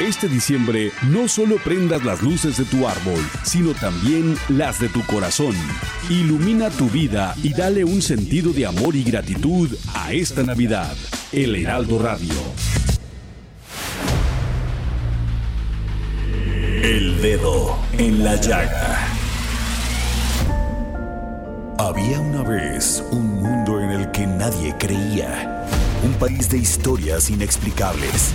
[0.00, 5.00] Este diciembre no solo prendas las luces de tu árbol, sino también las de tu
[5.06, 5.54] corazón.
[6.10, 10.96] Ilumina tu vida y dale un sentido de amor y gratitud a esta Navidad.
[11.30, 12.34] El Heraldo Radio.
[16.82, 18.98] El dedo en la llaga.
[21.78, 25.64] Había una vez un mundo en el que nadie creía.
[26.04, 28.34] Un país de historias inexplicables.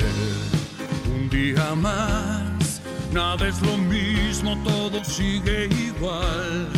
[1.75, 6.69] más, nada es lo mismo, todo sigue igual.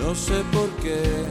[0.00, 1.24] No sé por qué,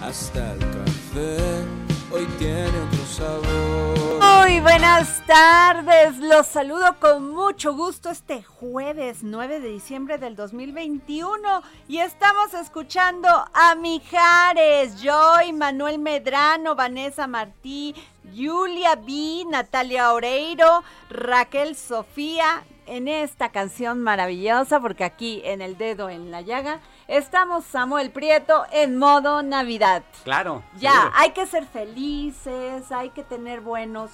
[0.00, 4.42] hasta el café hoy tiene otro sabor.
[4.42, 11.62] Muy buenas tardes, los saludo con mucho gusto este jueves 9 de diciembre del 2021
[11.88, 17.94] y estamos escuchando a Mijares, Joy, Manuel Medrano, Vanessa Martí,
[18.34, 26.10] Julia B, Natalia Oreiro, Raquel Sofía, en esta canción maravillosa, porque aquí en el dedo
[26.10, 30.02] en la llaga estamos Samuel Prieto en modo Navidad.
[30.24, 30.62] Claro.
[30.78, 31.12] Ya, seguro.
[31.16, 34.10] hay que ser felices, hay que tener buenos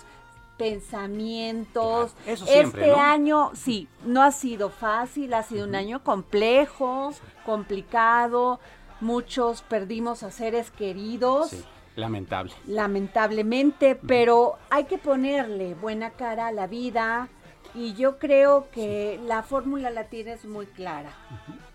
[0.59, 2.13] pensamientos.
[2.13, 3.03] Claro, eso siempre, este ¿no?
[3.03, 7.13] año, sí, no ha sido fácil, ha sido un año complejo,
[7.47, 8.61] complicado.
[9.01, 11.65] Muchos perdimos a seres queridos Sí,
[11.99, 12.53] lamentable.
[12.67, 17.29] lamentablemente, pero hay que ponerle buena cara a la vida
[17.75, 21.11] y yo creo que la fórmula la tienes muy clara.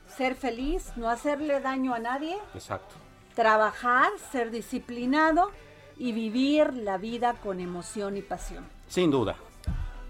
[0.07, 2.95] Ser feliz, no hacerle daño a nadie, Exacto.
[3.35, 5.51] trabajar, ser disciplinado
[5.97, 8.66] y vivir la vida con emoción y pasión.
[8.88, 9.35] Sin duda.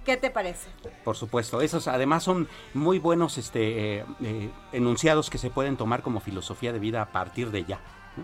[0.05, 0.69] ¿Qué te parece?
[1.05, 6.01] Por supuesto, esos además son muy buenos este, eh, eh, enunciados que se pueden tomar
[6.01, 7.79] como filosofía de vida a partir de ya.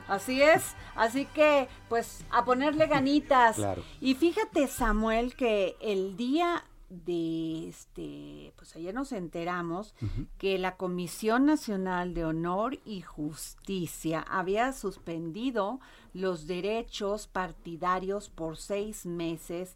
[0.07, 3.55] Así es, así que pues a ponerle ganitas.
[3.55, 3.83] Claro.
[4.01, 9.93] Y fíjate Samuel que el día de este, pues ayer nos enteramos
[10.39, 15.79] que la Comisión Nacional de Honor y Justicia había suspendido
[16.13, 19.75] los derechos partidarios por seis meses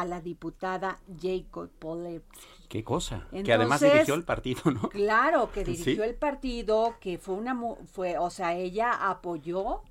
[0.00, 2.38] a la diputada Jacob Polepsky.
[2.68, 3.26] Qué cosa.
[3.44, 4.88] que además dirigió el partido, ¿no?
[4.88, 6.08] Claro, que dirigió Sí.
[6.10, 9.82] el partido, que fue una, fue, o sea, ella apoyó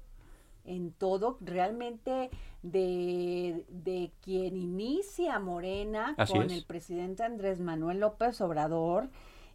[0.66, 2.30] en todo, realmente
[2.64, 6.52] de, de quien inicia Morena Así con es.
[6.54, 9.10] el presidente Andrés Manuel López Obrador.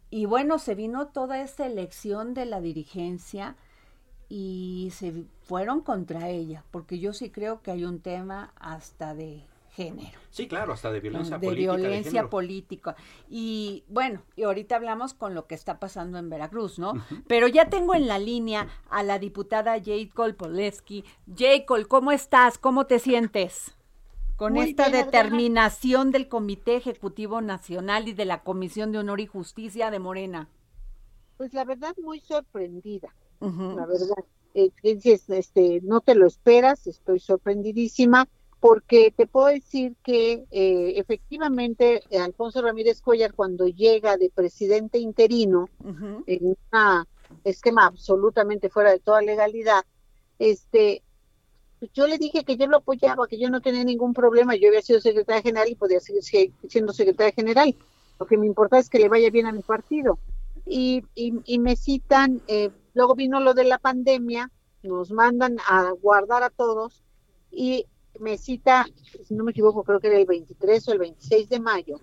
[0.09, 3.55] Y bueno, se vino toda esta elección de la dirigencia
[4.29, 9.43] y se fueron contra ella, porque yo sí creo que hay un tema hasta de
[9.71, 11.75] género Sí, claro, hasta de violencia de política.
[11.77, 12.95] de violencia política.
[13.29, 16.97] Y bueno, y ahorita hablamos con lo que está pasando en Veracruz, ¿no?
[17.27, 21.03] Pero ya tengo en la línea a la diputada Jacob Poleski.
[21.37, 22.57] Jacob, ¿cómo estás?
[22.57, 23.75] ¿Cómo te sientes?
[24.37, 25.37] Con Muy esta bien, Adriana.
[25.37, 30.49] determinación del Comité Ejecutivo Nacional y de la Comisión de Honor y Justicia de Morena.
[31.37, 33.13] Pues la verdad muy sorprendida,
[33.73, 34.25] la verdad.
[34.53, 38.27] Eh, dices, este, no te lo esperas, estoy sorprendidísima
[38.61, 45.67] porque te puedo decir que eh, efectivamente Alfonso Ramírez Cuellar cuando llega de presidente interino
[45.83, 46.23] Ujú.
[46.27, 46.57] en un
[47.43, 49.83] esquema absolutamente fuera de toda legalidad,
[50.37, 51.01] este,
[51.93, 54.83] yo le dije que yo lo apoyaba, que yo no tenía ningún problema, yo había
[54.83, 57.75] sido secretaria general y podía seguir si- siendo secretaria general.
[58.19, 60.19] Lo que me importa es que le vaya bien a mi partido.
[60.67, 64.51] Y, y, y me citan, eh, luego vino lo de la pandemia,
[64.83, 67.01] nos mandan a guardar a todos
[67.49, 67.87] y
[68.19, 68.85] me cita,
[69.25, 71.99] si no me equivoco, creo que era el 23 o el 26 de mayo,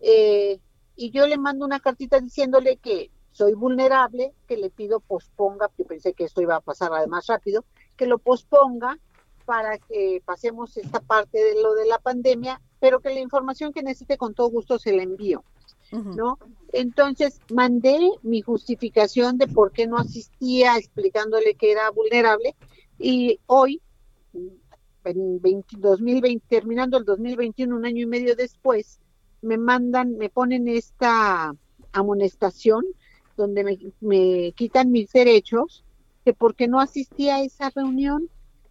[0.00, 0.60] eh,
[0.96, 5.84] y yo le mando una cartita diciéndole que soy vulnerable, que le pido posponga, yo
[5.84, 7.64] pensé que esto iba a pasar además rápido,
[7.96, 8.98] que lo posponga
[9.44, 13.82] para que pasemos esta parte de lo de la pandemia, pero que la información que
[13.82, 15.44] necesite con todo gusto se la envío,
[15.92, 16.38] ¿no?
[16.72, 22.56] Entonces mandé mi justificación de por qué no asistía, explicándole que era vulnerable,
[22.98, 23.82] y hoy,
[25.10, 29.00] en 2020, terminando el 2021, un año y medio después,
[29.42, 31.54] me mandan, me ponen esta
[31.92, 32.84] amonestación
[33.36, 35.84] donde me, me quitan mis derechos,
[36.24, 38.28] que porque no asistía a esa reunión.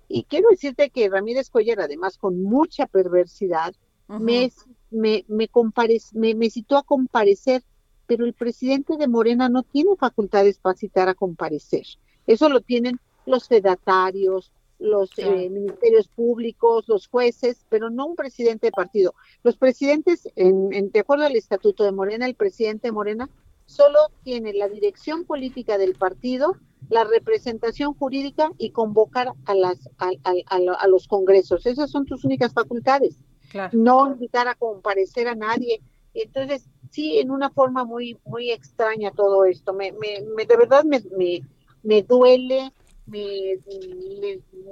[0.08, 3.74] Y quiero decirte que Ramírez Cuellar, además con mucha perversidad,
[4.08, 4.52] me,
[4.92, 5.50] me, me,
[6.14, 7.64] me, me citó a comparecer,
[8.06, 11.86] pero el presidente de Morena no tiene facultades para citar a comparecer.
[12.28, 18.68] Eso lo tienen los fedatarios, los eh, ministerios públicos, los jueces, pero no un presidente
[18.68, 19.14] de partido.
[19.44, 23.30] Los presidentes, en, en, de acuerdo al estatuto de Morena, el presidente de Morena
[23.66, 26.56] solo tiene la dirección política del partido,
[26.90, 31.66] la representación jurídica y convocar a, las, a, a, los congresos.
[31.66, 33.18] Esas son tus únicas facultades.
[33.72, 35.82] No invitar a comparecer a nadie.
[36.14, 39.74] Entonces, sí, en una forma muy, muy extraña todo esto.
[39.74, 41.42] Me, me, me de verdad me, me,
[41.82, 42.72] me duele,
[43.08, 43.60] me,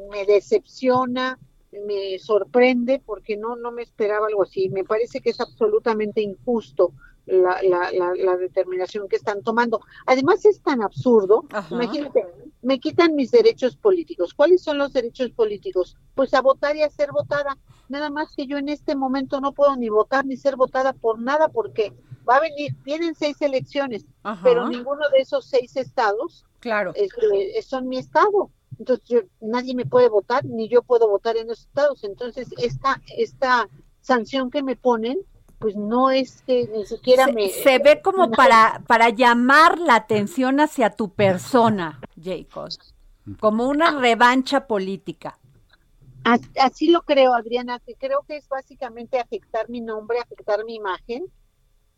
[0.09, 1.39] me, decepciona,
[1.85, 4.69] me sorprende porque no, no me esperaba algo así.
[4.69, 6.93] Me parece que es absolutamente injusto
[7.25, 9.81] la, la, la, determinación que están tomando.
[10.05, 12.25] Además es tan absurdo, imagínate,
[12.61, 14.33] me quitan mis derechos políticos.
[14.33, 15.95] ¿Cuáles son los derechos políticos?
[16.15, 17.57] Pues a votar y a ser votada.
[17.87, 21.19] Nada más que yo en este momento no puedo ni votar ni ser votada por
[21.19, 21.93] nada porque
[22.27, 24.05] va a venir, tienen seis elecciones,
[24.41, 26.93] pero ninguno de esos seis estados claro.
[26.95, 28.49] Este, son mi estado.
[28.79, 32.03] Entonces nadie me puede votar, ni yo puedo votar en esos estados.
[32.03, 33.69] Entonces esta, esta
[33.99, 35.19] sanción que me ponen,
[35.59, 37.49] pues no es que ni siquiera se, me...
[37.49, 42.69] Se ve como para, para llamar la atención hacia tu persona, Jacob,
[43.39, 45.37] como una revancha política.
[46.23, 51.25] Así lo creo, Adriana, que creo que es básicamente afectar mi nombre, afectar mi imagen,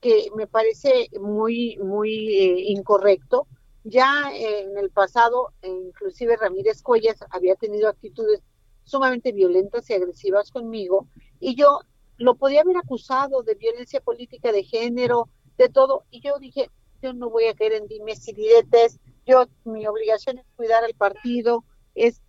[0.02, 3.48] que me parece muy, muy eh, incorrecto.
[3.88, 8.42] Ya en el pasado, inclusive Ramírez Cuellas había tenido actitudes
[8.84, 11.08] sumamente violentas y agresivas conmigo,
[11.40, 11.82] y yo
[12.18, 15.30] lo podía haber acusado de violencia política de género,
[15.60, 16.72] de todo, y yo dije,
[17.04, 20.96] yo no voy a caer en dimes y diretes, yo, mi obligación es cuidar al
[20.96, 22.22] partido, es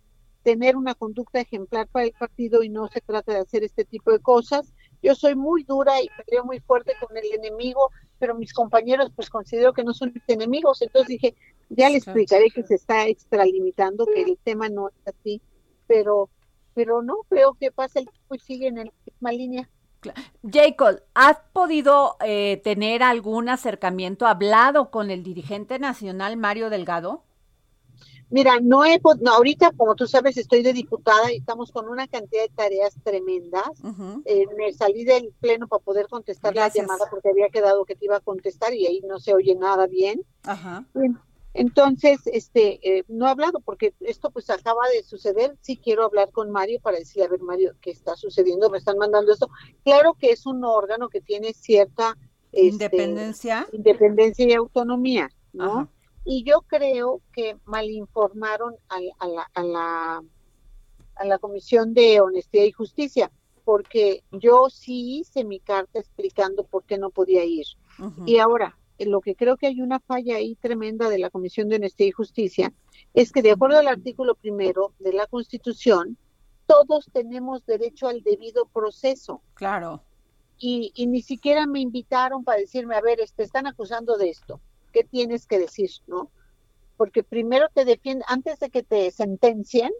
[0.43, 4.11] tener una conducta ejemplar para el partido y no se trata de hacer este tipo
[4.11, 4.71] de cosas.
[5.01, 7.89] Yo soy muy dura y peleo muy fuerte con el enemigo,
[8.19, 11.35] pero mis compañeros pues considero que no son mis enemigos, entonces dije,
[11.69, 15.41] ya le explicaré que se está extralimitando, que el tema no es así,
[15.87, 16.29] pero
[16.73, 19.69] pero no creo que pase el tiempo y sigue en la misma línea.
[20.43, 27.23] Jacob, ¿has podido eh, tener algún acercamiento hablado con el dirigente nacional Mario Delgado?
[28.29, 32.07] Mira, no he, no, ahorita como tú sabes estoy de diputada y estamos con una
[32.07, 33.69] cantidad de tareas tremendas.
[34.25, 38.05] Eh, me salí del pleno para poder contestar la llamada porque había quedado que te
[38.05, 40.21] iba a contestar y ahí no se oye nada bien.
[40.43, 40.85] Ajá.
[41.53, 45.55] Entonces, este, eh, no he hablado porque esto pues acaba de suceder.
[45.61, 48.69] Sí quiero hablar con Mario para decirle, a ver, Mario, ¿qué está sucediendo?
[48.69, 49.49] Me están mandando esto.
[49.83, 52.15] Claro que es un órgano que tiene cierta
[52.51, 55.89] este, independencia, independencia y autonomía, ¿no?
[56.29, 60.23] Y yo creo que malinformaron a, a, la, a, la,
[61.15, 63.31] a la Comisión de Honestidad y Justicia,
[63.63, 67.65] porque yo sí hice mi carta explicando por qué no podía ir.
[68.25, 71.77] Y ahora, lo que creo que hay una falla ahí tremenda de la Comisión de
[71.77, 72.73] Honestidad y Justicia
[73.13, 76.17] es que de acuerdo al artículo primero de la Constitución,
[76.65, 79.41] todos tenemos derecho al debido proceso.
[79.53, 80.03] Claro.
[80.59, 84.29] Y, y ni siquiera me invitaron para decirme, a ver, te este, están acusando de
[84.29, 84.59] esto,
[84.97, 85.89] ¿qué tienes que decir?
[86.07, 86.31] ¿No?
[86.97, 89.91] Porque primero te defienden, antes de que te sentencien,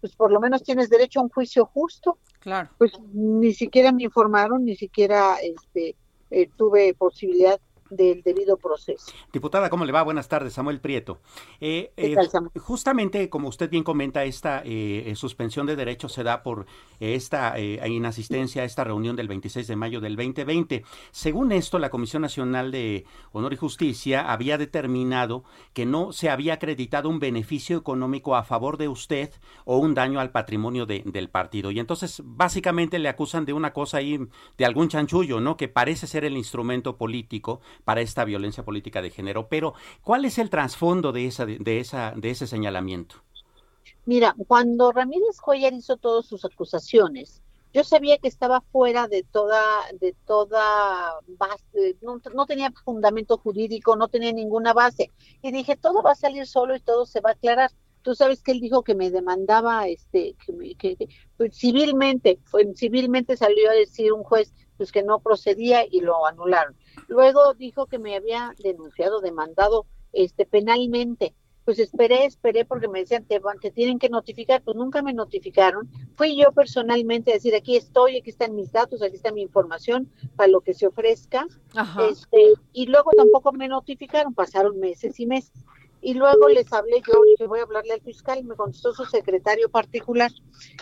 [0.00, 2.18] pues por lo menos tienes derecho a un juicio justo.
[2.40, 2.70] Claro.
[2.78, 5.94] Pues ni siquiera me informaron, ni siquiera este,
[6.30, 9.12] eh, tuve posibilidad del debido proceso.
[9.32, 10.02] Diputada, ¿cómo le va?
[10.02, 11.18] Buenas tardes, Samuel Prieto.
[11.60, 12.16] Eh, eh,
[12.58, 16.66] justamente, como usted bien comenta, esta eh, suspensión de derechos se da por
[17.00, 20.84] esta inasistencia a esta reunión del 26 de mayo del 2020.
[21.10, 26.54] Según esto, la Comisión Nacional de Honor y Justicia había determinado que no se había
[26.54, 29.30] acreditado un beneficio económico a favor de usted
[29.64, 31.70] o un daño al patrimonio del partido.
[31.70, 34.20] Y entonces, básicamente le acusan de una cosa ahí,
[34.58, 35.56] de algún chanchullo, ¿no?
[35.56, 39.48] Que parece ser el instrumento político para esta violencia política de género.
[39.48, 43.16] Pero, ¿cuál es el trasfondo de, esa, de, esa, de ese señalamiento?
[44.06, 49.62] Mira, cuando Ramírez Joyer hizo todas sus acusaciones, yo sabía que estaba fuera de toda,
[50.00, 55.12] de toda base, no, tenía fundamento jurídico, no tenía ninguna base.
[55.42, 57.70] Y dije, todo va a salir solo y todo se va a aclarar.
[58.02, 60.34] Tú sabes que él dijo que me demandaba, este,
[60.78, 60.96] que,
[61.36, 66.24] pues, civilmente, pues, civilmente salió a decir un juez, pues que no procedía y lo
[66.24, 66.74] anularon.
[67.06, 69.84] Luego dijo que me había denunciado, demandado,
[70.14, 71.34] este, penalmente
[71.66, 75.90] pues esperé, esperé porque me decían, te, te tienen que notificar, pues nunca me notificaron.
[76.16, 80.10] Fui yo personalmente a decir, aquí estoy, aquí están mis datos, aquí está mi información
[80.34, 81.46] para lo que se ofrezca.
[82.10, 85.52] Este, y luego tampoco me notificaron, pasaron meses y meses.
[86.00, 89.04] Y luego les hablé yo, dije, voy a hablarle al fiscal, y me contestó su
[89.04, 90.30] secretario particular.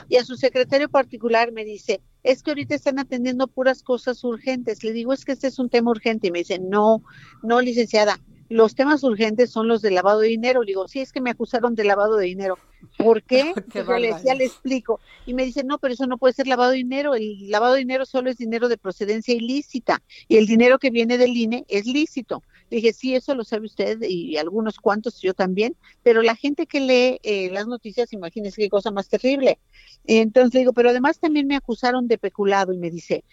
[0.09, 4.85] Y a su secretario particular me dice, es que ahorita están atendiendo puras cosas urgentes.
[4.85, 6.29] Le digo, es que este es un tema urgente.
[6.29, 7.03] Y me dice, no,
[7.43, 8.21] no, licenciada,
[8.51, 10.63] los temas urgentes son los de lavado de dinero.
[10.63, 12.59] Le digo, sí, es que me acusaron de lavado de dinero.
[12.99, 13.55] ¿Por qué?
[13.75, 15.01] Yo le decía, le explico.
[15.25, 17.15] Y me dice, no, pero eso no puede ser lavado de dinero.
[17.15, 20.03] El lavado de dinero solo es dinero de procedencia ilícita.
[20.29, 22.43] Y el dinero que viene del INE es lícito.
[22.71, 25.77] Dije, sí, eso lo sabe usted y algunos cuantos, yo también.
[26.03, 29.59] Pero la gente que lee eh, las noticias, imagínese qué cosa más terrible.
[30.05, 32.73] Entonces digo, pero además también me acusaron de peculado.
[32.73, 33.25] Y me dice,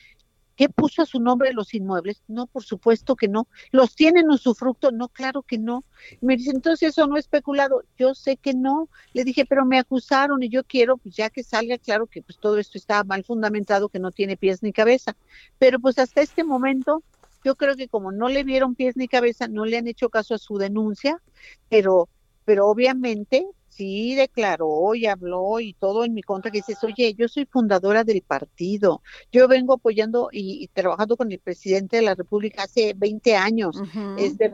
[0.55, 2.23] ¿Qué puso a su nombre los inmuebles?
[2.27, 3.47] No, por supuesto que no.
[3.71, 4.91] ¿Los tienen usufructo?
[4.91, 5.83] No, claro que no.
[6.21, 7.83] Me dice, entonces eso no es especulado.
[7.97, 8.87] Yo sé que no.
[9.13, 12.37] Le dije, pero me acusaron y yo quiero, pues ya que salga claro que pues
[12.39, 15.17] todo esto está mal fundamentado, que no tiene pies ni cabeza.
[15.59, 17.03] Pero pues hasta este momento,
[17.45, 20.33] yo creo que como no le vieron pies ni cabeza, no le han hecho caso
[20.33, 21.21] a su denuncia,
[21.69, 22.09] pero,
[22.43, 27.27] pero obviamente sí declaró y habló y todo en mi contra, que dices, oye, yo
[27.27, 32.63] soy fundadora del partido, yo vengo apoyando y, trabajando con el presidente de la República
[32.63, 33.75] hace 20 años,
[34.17, 34.49] este,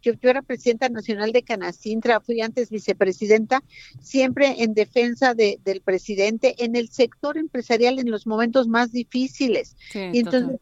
[0.00, 3.62] yo, era presidenta nacional de Canacintra, fui antes vicepresidenta,
[4.00, 9.76] siempre en defensa de, del presidente en el sector empresarial en los momentos más difíciles.
[9.92, 10.58] y entonces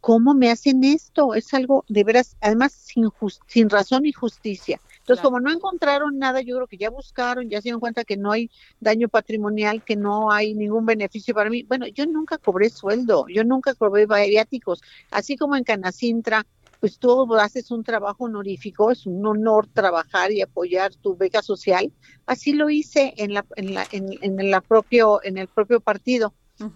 [0.00, 1.34] ¿cómo me hacen esto?
[1.34, 3.08] Es algo de veras, además sin,
[3.46, 4.80] sin razón y justicia.
[4.98, 8.16] Entonces, como no encontraron nada, yo creo que ya buscaron, ya se dieron cuenta que
[8.16, 11.62] no hay daño patrimonial, que no hay ningún beneficio para mí.
[11.64, 14.80] Bueno, yo nunca cobré sueldo, yo nunca cobré viáticos,
[15.10, 16.46] así como en Canacintra,
[16.80, 21.92] pues tú haces un trabajo honorífico, es un honor trabajar y apoyar tu beca social.
[22.24, 26.34] Así lo hice en la, en la, en, la propio, en el propio partido.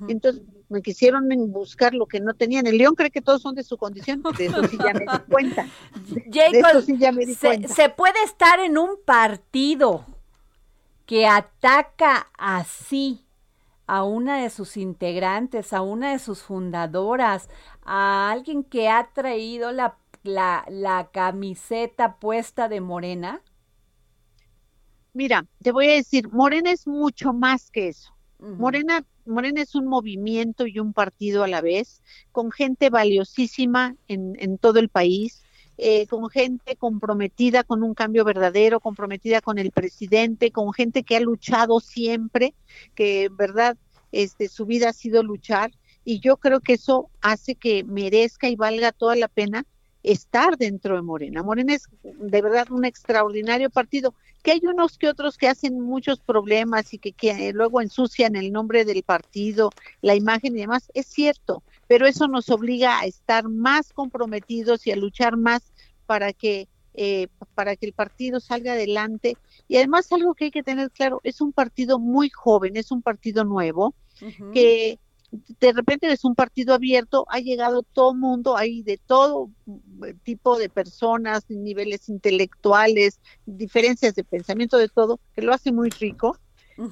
[0.08, 2.66] Entonces me quisieron buscar lo que no tenían.
[2.66, 5.24] El León cree que todos son de su condición, de eso sí ya me di
[5.30, 5.66] cuenta.
[7.68, 10.04] se, puede estar en un partido
[11.06, 13.26] que ataca así
[13.86, 17.48] a una de sus integrantes, a una de sus fundadoras,
[17.84, 23.42] a alguien que ha traído la, la, la camiseta puesta de Morena?
[25.12, 28.13] Mira, te voy a decir, Morena es mucho más que eso.
[28.58, 34.36] Morena Morena es un movimiento y un partido a la vez, con gente valiosísima en,
[34.38, 35.42] en todo el país,
[35.78, 41.16] eh, con gente comprometida con un cambio verdadero, comprometida con el presidente, con gente que
[41.16, 42.54] ha luchado siempre,
[42.94, 43.76] que verdad
[44.12, 45.72] este, su vida ha sido luchar,
[46.04, 49.66] y yo creo que eso hace que merezca y valga toda la pena
[50.04, 51.42] estar dentro de Morena.
[51.42, 56.20] Morena es de verdad un extraordinario partido, que hay unos que otros que hacen muchos
[56.20, 59.70] problemas y que, que luego ensucian el nombre del partido,
[60.02, 64.92] la imagen y demás, es cierto, pero eso nos obliga a estar más comprometidos y
[64.92, 65.72] a luchar más
[66.06, 69.36] para que eh, para que el partido salga adelante.
[69.66, 73.02] Y además algo que hay que tener claro, es un partido muy joven, es un
[73.02, 73.94] partido nuevo,
[74.52, 75.00] que
[75.60, 79.50] de repente es un partido abierto, ha llegado todo mundo, hay de todo
[80.22, 86.38] tipo de personas, niveles intelectuales, diferencias de pensamiento, de todo, que lo hace muy rico,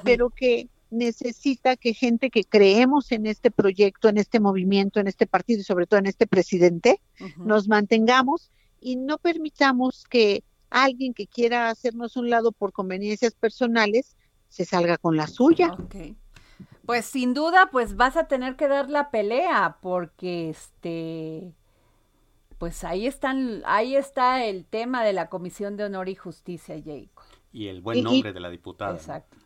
[0.04, 5.26] pero que necesita que gente que creemos en este proyecto, en este movimiento, en este
[5.26, 7.00] partido y sobre todo en este presidente,
[7.38, 14.16] nos mantengamos y no permitamos que alguien que quiera hacernos un lado por conveniencias personales
[14.48, 15.74] se salga con la suya.
[16.86, 21.54] Pues sin duda, pues vas a tener que dar la pelea porque este
[22.58, 27.24] pues ahí están ahí está el tema de la Comisión de Honor y Justicia, Jacob.
[27.52, 28.94] Y el buen nombre de la diputada.
[28.94, 29.36] Exacto.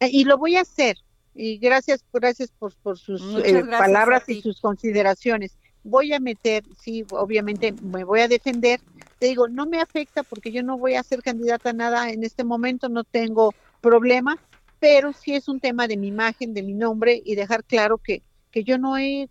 [0.00, 0.96] Eh, y lo voy a hacer.
[1.34, 5.58] Y gracias, gracias por, por sus eh, palabras y sus consideraciones.
[5.82, 8.80] Voy a meter, sí, obviamente me voy a defender.
[9.18, 12.24] Te digo, no me afecta porque yo no voy a ser candidata a nada en
[12.24, 14.38] este momento, no tengo problema,
[14.84, 18.22] pero sí es un tema de mi imagen, de mi nombre y dejar claro que,
[18.50, 19.30] que yo no he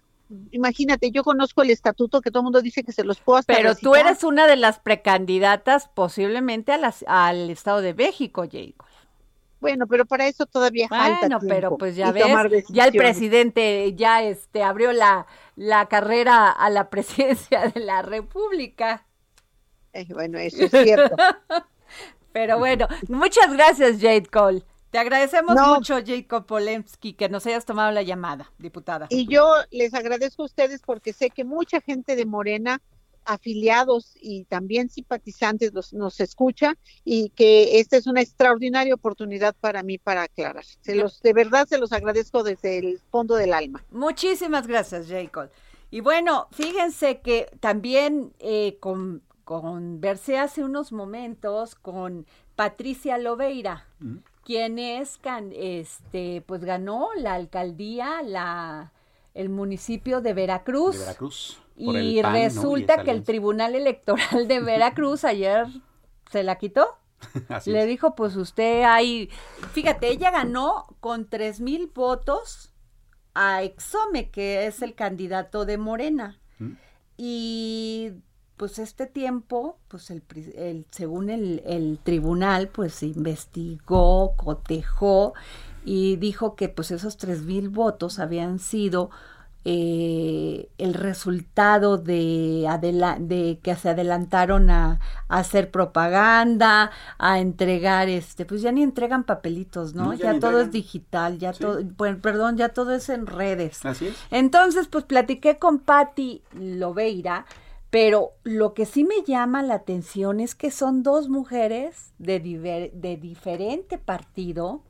[0.50, 3.56] imagínate, yo conozco el estatuto que todo el mundo dice que se los puedo hacer.
[3.56, 8.88] Pero tú eres una de las precandidatas posiblemente a las, al Estado de México, Jacob.
[9.62, 12.26] Bueno, pero para eso todavía falta Bueno, pero pues ya ves,
[12.70, 19.06] ya el presidente ya este abrió la, la carrera a la presidencia de la República.
[19.94, 21.16] Eh, bueno, eso es cierto.
[22.32, 24.64] Pero bueno, muchas gracias, Jade Cole.
[24.94, 29.08] Te agradecemos mucho, Jacob Polemski, que nos hayas tomado la llamada, diputada.
[29.10, 32.80] Y yo les agradezco a ustedes porque sé que mucha gente de Morena,
[33.26, 39.98] afiliados y también simpatizantes nos escucha y que esta es una extraordinaria oportunidad para mí
[39.98, 40.64] para aclarar.
[40.82, 43.84] Se los, de verdad se los agradezco desde el fondo del alma.
[43.90, 45.50] Muchísimas gracias, Jacob.
[45.90, 54.18] Y bueno, fíjense que también eh, con, conversé hace unos momentos con Patricia Loveira, mm
[54.44, 55.20] quien es,
[55.54, 58.92] este, pues ganó la alcaldía, la,
[59.34, 61.00] el municipio de Veracruz.
[61.00, 61.60] De Veracruz.
[61.76, 65.68] Y resulta que el Tribunal Electoral de Veracruz ayer
[66.32, 66.98] se la quitó.
[67.66, 69.30] Le dijo, pues usted hay,
[69.72, 72.74] fíjate, ella ganó con tres mil votos
[73.34, 76.40] a Exome, que es el candidato de Morena.
[76.60, 76.74] ¿Mm?
[77.18, 78.12] Y
[78.63, 80.24] pues este tiempo, pues el,
[80.55, 85.34] el según el, el, tribunal, pues investigó, cotejó
[85.84, 89.10] y dijo que pues esos tres mil votos habían sido
[89.65, 92.70] eh, el resultado de,
[93.20, 99.93] de que se adelantaron a, hacer propaganda, a entregar este, pues ya ni entregan papelitos,
[99.93, 100.13] ¿no?
[100.13, 103.86] ya, todo es digital, ya todo, bueno, perdón, ya todo es en redes.
[103.86, 104.15] Así es.
[104.32, 107.46] Entonces, pues platiqué con Patti Loveira,
[107.94, 112.40] pero lo que sí me llama la atención es que son dos mujeres de,
[112.92, 114.82] de diferente partido.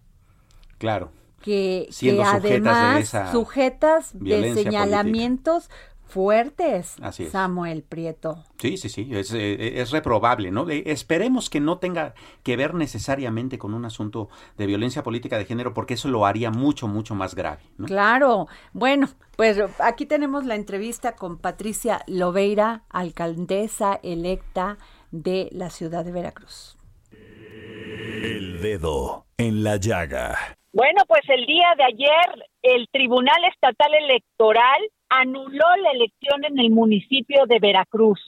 [0.78, 1.12] Claro.
[1.42, 1.90] Que,
[2.26, 5.70] además sujetas de, señalamientos
[6.14, 8.44] fuertes, Así Samuel Prieto.
[8.60, 10.70] Sí, sí, sí, es, eh, es reprobable, ¿no?
[10.70, 15.74] esperemos que no tenga que ver necesariamente con un asunto de violencia política de género,
[15.74, 17.64] porque eso lo haría mucho, mucho más grave.
[17.78, 17.88] ¿no?
[17.88, 24.78] Claro, bueno, pues aquí tenemos la entrevista con Patricia Loveira, alcaldesa electa
[25.10, 26.78] de la ciudad de Veracruz.
[27.12, 30.38] El dedo en la llaga.
[30.72, 34.82] Bueno, pues el día de ayer el Tribunal Estatal Electoral
[35.20, 38.20] anuló la elección en el municipio de Veracruz.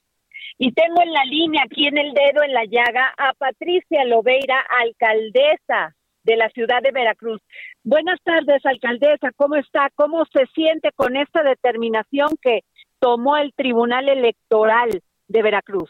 [0.57, 4.63] Y tengo en la línea, aquí en el dedo, en la llaga, a Patricia Loveira,
[4.81, 7.41] alcaldesa de la ciudad de Veracruz.
[7.83, 9.31] Buenas tardes, alcaldesa.
[9.35, 9.89] ¿Cómo está?
[9.95, 12.61] ¿Cómo se siente con esta determinación que
[12.99, 14.89] tomó el Tribunal Electoral
[15.27, 15.89] de Veracruz?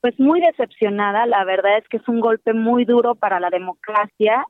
[0.00, 1.26] Pues muy decepcionada.
[1.26, 4.44] La verdad es que es un golpe muy duro para la democracia.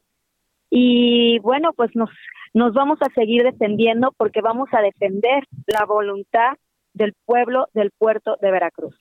[0.75, 2.09] Y bueno, pues nos
[2.55, 6.57] nos vamos a seguir defendiendo porque vamos a defender la voluntad
[6.95, 8.95] del pueblo del puerto de Veracruz.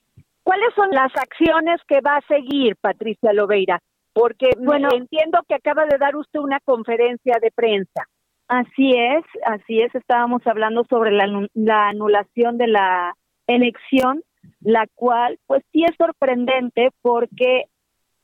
[0.44, 3.80] ¿Cuáles son las acciones que va a seguir Patricia Loveira?
[4.12, 8.06] Porque bueno, entiendo que acaba de dar usted una conferencia de prensa.
[8.50, 13.14] Así es, así es, estábamos hablando sobre la, la anulación de la
[13.48, 14.24] elección,
[14.60, 17.68] la cual pues sí es sorprendente porque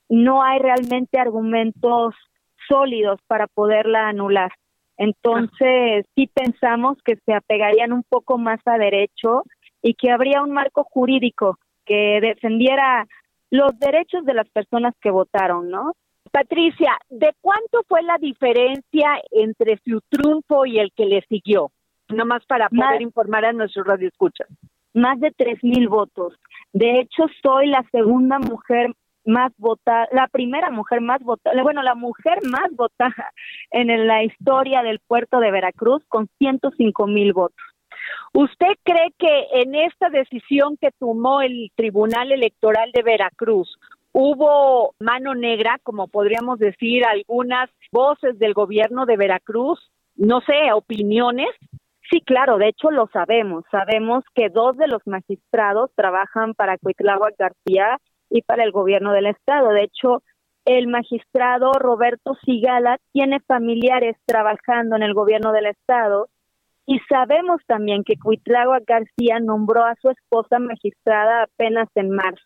[0.09, 2.13] no hay realmente argumentos
[2.67, 4.51] sólidos para poderla anular.
[4.97, 9.43] Entonces, sí pensamos que se apegarían un poco más a derecho
[9.81, 13.07] y que habría un marco jurídico que defendiera
[13.49, 15.93] los derechos de las personas que votaron, ¿no?
[16.31, 21.71] Patricia, ¿de cuánto fue la diferencia entre su triunfo y el que le siguió?
[22.09, 24.47] Nomás para poder informar a nuestros radioescuchas.
[24.93, 26.33] Más de tres mil votos.
[26.73, 28.93] De hecho, soy la segunda mujer
[29.27, 33.31] más votada, la primera mujer más votada, bueno, la mujer más votada
[33.71, 37.63] en la historia del puerto de Veracruz con 105 mil votos.
[38.33, 43.77] ¿Usted cree que en esta decisión que tomó el Tribunal Electoral de Veracruz
[44.11, 51.49] hubo mano negra, como podríamos decir, algunas voces del gobierno de Veracruz, no sé, opiniones?
[52.09, 53.65] Sí, claro, de hecho lo sabemos.
[53.69, 59.27] Sabemos que dos de los magistrados trabajan para Cuitláhuac García y para el gobierno del
[59.27, 59.69] estado.
[59.69, 60.23] De hecho,
[60.65, 66.27] el magistrado Roberto Sigala tiene familiares trabajando en el gobierno del estado
[66.85, 72.45] y sabemos también que Cuitlagua García nombró a su esposa magistrada apenas en marzo.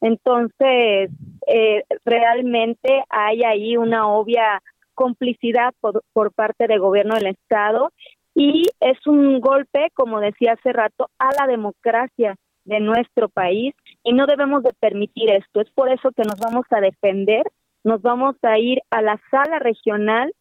[0.00, 1.10] Entonces,
[1.46, 4.62] eh, realmente hay ahí una obvia
[4.94, 7.92] complicidad por, por parte del gobierno del Estado
[8.34, 12.36] y es un golpe, como decía hace rato, a la democracia
[12.68, 15.60] de nuestro país y no debemos de permitir esto.
[15.60, 17.44] Es por eso que nos vamos a defender,
[17.82, 20.32] nos vamos a ir a la sala regional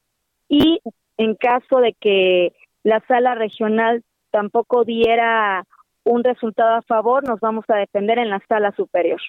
[0.50, 0.80] y
[1.18, 5.64] en caso de que la sala regional tampoco diera
[6.04, 9.20] un resultado a favor, nos vamos a defender en la sala superior.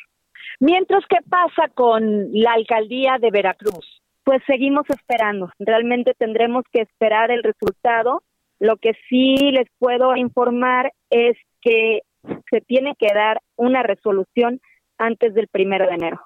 [0.61, 4.01] Mientras, ¿qué pasa con la alcaldía de Veracruz?
[4.25, 5.51] Pues seguimos esperando.
[5.59, 8.23] Realmente tendremos que esperar el resultado.
[8.61, 12.03] Lo que sí les puedo informar es que
[12.51, 14.61] se tiene que dar una resolución
[14.99, 16.21] antes del primero de enero.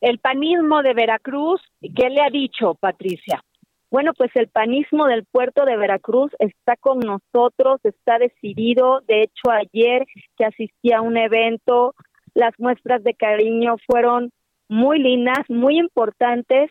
[0.00, 3.42] el panismo de Veracruz, ¿qué le ha dicho Patricia?
[3.90, 9.00] Bueno, pues el panismo del puerto de Veracruz está con nosotros, está decidido.
[9.08, 10.04] De hecho, ayer
[10.36, 11.94] que asistí a un evento,
[12.34, 14.30] las muestras de cariño fueron
[14.68, 16.70] muy lindas, muy importantes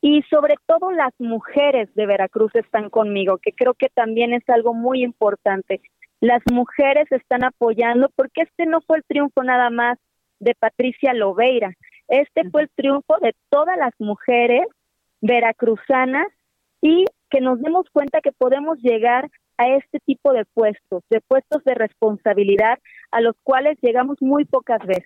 [0.00, 4.74] y sobre todo las mujeres de Veracruz están conmigo, que creo que también es algo
[4.74, 5.80] muy importante.
[6.20, 9.98] Las mujeres están apoyando porque este no fue el triunfo nada más
[10.40, 11.74] de Patricia Loveira,
[12.08, 14.66] este fue el triunfo de todas las mujeres
[15.20, 16.28] veracruzanas
[16.80, 21.64] y que nos demos cuenta que podemos llegar a este tipo de puestos, de puestos
[21.64, 22.78] de responsabilidad
[23.10, 25.04] a los cuales llegamos muy pocas veces.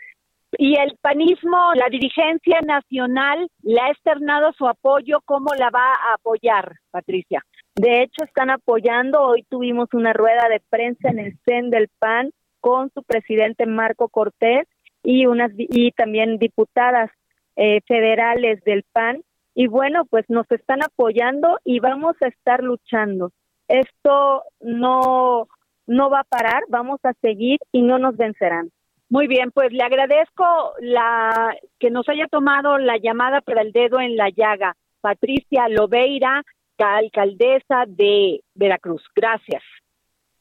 [0.59, 5.21] Y el panismo, la dirigencia nacional, le ha externado su apoyo.
[5.25, 7.45] ¿Cómo la va a apoyar, Patricia?
[7.81, 9.23] De hecho, están apoyando.
[9.23, 14.11] Hoy tuvimos una rueda de prensa en el CEN del PAN con su presidente Marco
[14.11, 14.69] Cortés
[15.03, 17.11] y, unas, y también diputadas
[17.57, 19.23] eh, federales del PAN.
[19.55, 23.33] Y bueno, pues nos están apoyando y vamos a estar luchando.
[23.67, 25.49] Esto no,
[25.87, 28.71] no va a parar, vamos a seguir y no nos vencerán.
[29.09, 30.45] Muy bien, pues le agradezco
[30.81, 34.77] la que nos haya tomado la llamada para el dedo en la llaga.
[35.01, 36.45] Patricia Lobeira,
[36.83, 39.03] alcaldesa de Veracruz.
[39.15, 39.63] Gracias.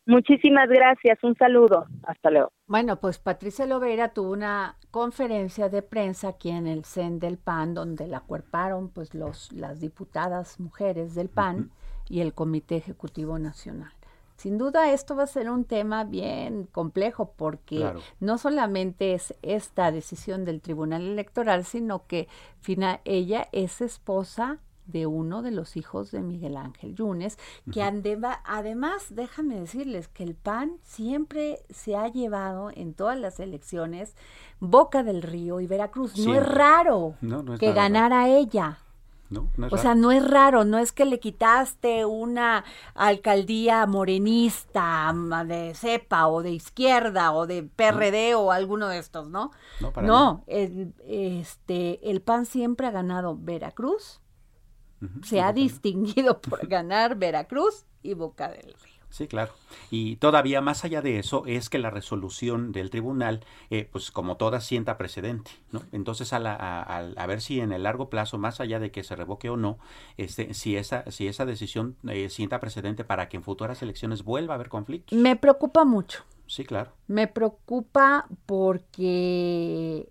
[0.06, 1.86] Muchísimas gracias, un saludo.
[2.02, 2.52] Hasta luego.
[2.65, 7.75] Bueno, pues Patricia Lobeira tuvo una conferencia de prensa aquí en el CEN del PAN,
[7.75, 11.69] donde la cuerparon pues los, las diputadas mujeres del PAN
[12.10, 13.91] y el Comité Ejecutivo Nacional.
[14.36, 19.91] Sin duda esto va a ser un tema bien complejo porque no solamente es esta
[19.91, 22.28] decisión del Tribunal Electoral, sino que
[23.04, 24.58] ella es esposa
[24.91, 27.38] de uno de los hijos de Miguel Ángel Yunes,
[27.71, 34.15] que además, déjame decirles que el PAN siempre se ha llevado en todas las elecciones
[34.60, 36.17] Boca del Río y Veracruz.
[36.17, 37.15] No es raro
[37.60, 38.80] que ganara ella.
[39.30, 45.13] No, o sea, no es raro, no es que le quitaste una alcaldía morenista
[45.45, 49.52] de cepa o de izquierda o de PRD o alguno de estos, ¿no?
[49.82, 54.19] No, no el, este, el PAN siempre ha ganado Veracruz,
[55.23, 58.99] se ha distinguido por ganar Veracruz y Boca del Río.
[59.09, 59.53] Sí, claro.
[59.89, 64.38] Y todavía más allá de eso es que la resolución del tribunal, eh, pues como
[64.38, 65.81] toda, sienta precedente, ¿no?
[65.91, 69.49] Entonces, a, a, ver si en el largo plazo, más allá de que se revoque
[69.49, 69.79] o no,
[70.17, 74.53] este, si esa, si esa decisión eh, sienta precedente para que en futuras elecciones vuelva
[74.53, 75.17] a haber conflictos.
[75.17, 76.23] Me preocupa mucho.
[76.45, 76.91] Sí, claro.
[77.07, 80.09] Me preocupa porque,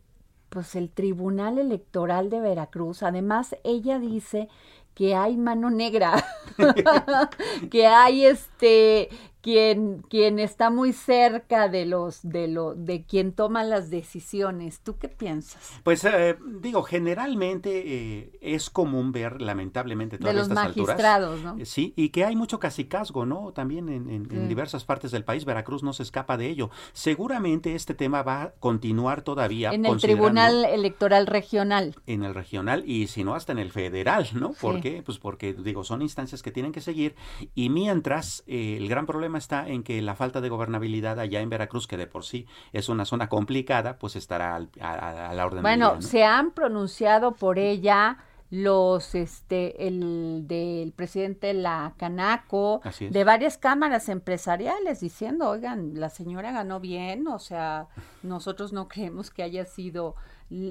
[0.49, 4.49] pues, el Tribunal Electoral de Veracruz, además, ella dice
[4.95, 6.25] que hay mano negra,
[7.71, 9.09] que hay este
[9.41, 14.81] quien, quien está muy cerca de los, de lo, de quien toma las decisiones.
[14.81, 15.81] ¿Tú qué piensas?
[15.85, 21.57] Pues eh, digo, generalmente eh, es común ver, lamentablemente, todas de los magistrados, ¿no?
[21.59, 23.53] Eh, sí, y que hay mucho casicazgo, ¿no?
[23.53, 25.45] También en, en, diversas partes del país.
[25.45, 26.71] Veracruz no se escapa de ello.
[26.93, 29.71] Seguramente este tema va a continuar todavía.
[29.71, 31.95] En el Tribunal Electoral Regional.
[32.07, 34.53] En el regional y si no hasta en el federal, ¿no?
[34.53, 35.03] ¿Por qué?
[35.03, 37.15] Pues porque, digo, son instancias que tienen que seguir
[37.55, 41.87] y mientras el gran problema está en que la falta de gobernabilidad allá en Veracruz,
[41.87, 46.01] que de por sí es una zona complicada, pues estará a, la orden bueno, del
[46.01, 46.09] día.
[46.09, 48.19] se han pronunciado por ella
[48.51, 56.51] los este el del presidente la Canaco de varias cámaras empresariales diciendo oigan la señora
[56.51, 57.89] ganó bien o sea
[58.23, 60.15] nosotros no creemos que haya sido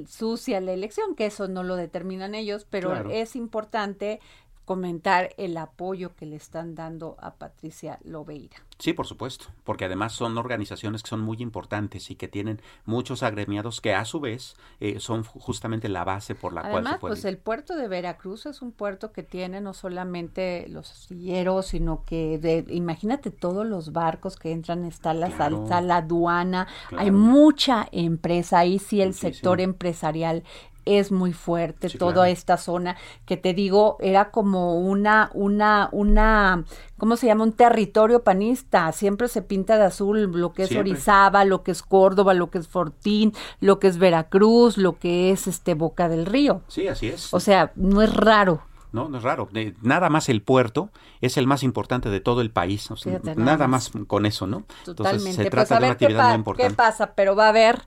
[0.08, 4.22] sucia la elección que eso no lo determinan ellos pero es importante
[4.68, 8.58] comentar el apoyo que le están dando a Patricia Lobeira.
[8.80, 13.24] Sí, por supuesto, porque además son organizaciones que son muy importantes y que tienen muchos
[13.24, 17.14] agremiados que a su vez eh, son justamente la base por la cual se puede.
[17.14, 22.04] pues el puerto de Veracruz es un puerto que tiene no solamente los astilleros, sino
[22.04, 27.88] que de, imagínate todos los barcos que entran, está la, está la aduana, hay mucha
[27.94, 30.44] empresa, ahí sí el sector empresarial
[30.88, 36.64] es muy fuerte, toda esta zona que te digo era como una, una, una,
[36.98, 37.44] ¿cómo se llama?
[37.44, 41.82] Un territorio panista, siempre se pinta de azul lo que es Orizaba, lo que es
[41.82, 46.26] Córdoba, lo que es Fortín, lo que es Veracruz, lo que es este Boca del
[46.26, 46.62] Río.
[46.68, 47.34] Sí, así es.
[47.34, 48.62] O sea, no es raro.
[48.92, 49.50] No, no es raro.
[49.82, 50.90] nada más el puerto
[51.22, 52.90] es el más importante de todo el país.
[53.36, 53.92] nada, más.
[54.08, 54.64] con eso, ¿no?
[54.86, 56.70] Entonces se trata pues, de una actividad muy importante.
[56.72, 57.14] ¿Qué pasa?
[57.14, 57.82] Pero va a haber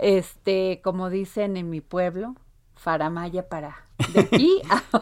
[0.00, 2.34] este, como dicen en mi pueblo,
[2.74, 4.62] faramaya para de aquí,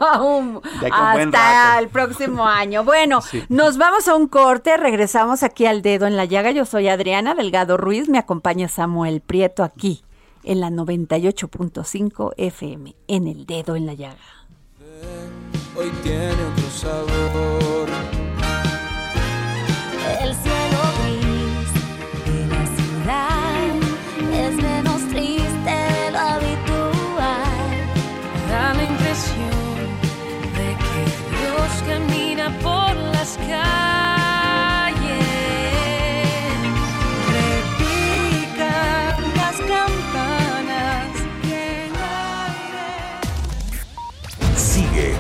[0.91, 2.85] hasta el próximo año.
[2.85, 6.51] Bueno, nos vamos a un corte, regresamos aquí al dedo en la llaga.
[6.51, 10.03] Yo soy Adriana Delgado Ruiz, me acompaña Samuel Prieto aquí
[10.45, 14.17] en la 98.5 FM, en el dedo en la llaga.
[15.77, 17.96] Hoy tiene otro sabor.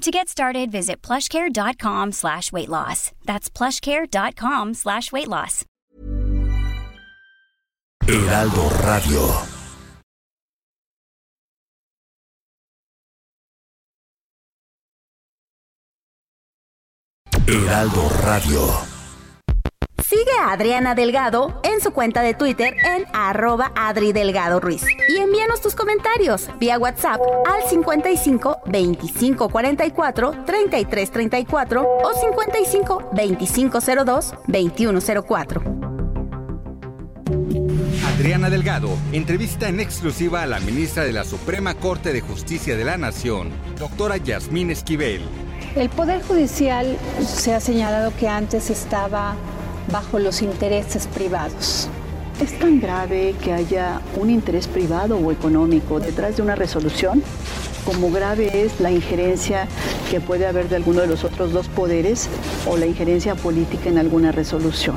[0.00, 3.12] To get started, visit plushcare.com slash weight loss.
[3.26, 5.66] That's plushcare.com slash weight loss.
[8.06, 9.42] Heraldo Radio.
[17.46, 18.89] Heraldo Radio.
[20.10, 24.82] Sigue a Adriana Delgado en su cuenta de Twitter en arroba Adri Delgado Ruiz.
[25.08, 33.78] Y envíanos tus comentarios vía WhatsApp al 55 25 44 33 34 o 55 25
[34.04, 35.62] 02 21 04.
[38.16, 42.84] Adriana Delgado entrevista en exclusiva a la ministra de la Suprema Corte de Justicia de
[42.84, 45.22] la Nación, doctora Yasmín Esquivel.
[45.76, 49.36] El Poder Judicial se ha señalado que antes estaba
[49.90, 51.88] bajo los intereses privados.
[52.40, 57.22] ¿Es tan grave que haya un interés privado o económico detrás de una resolución?
[57.84, 59.66] Como grave es la injerencia
[60.10, 62.28] que puede haber de alguno de los otros dos poderes
[62.66, 64.96] o la injerencia política en alguna resolución.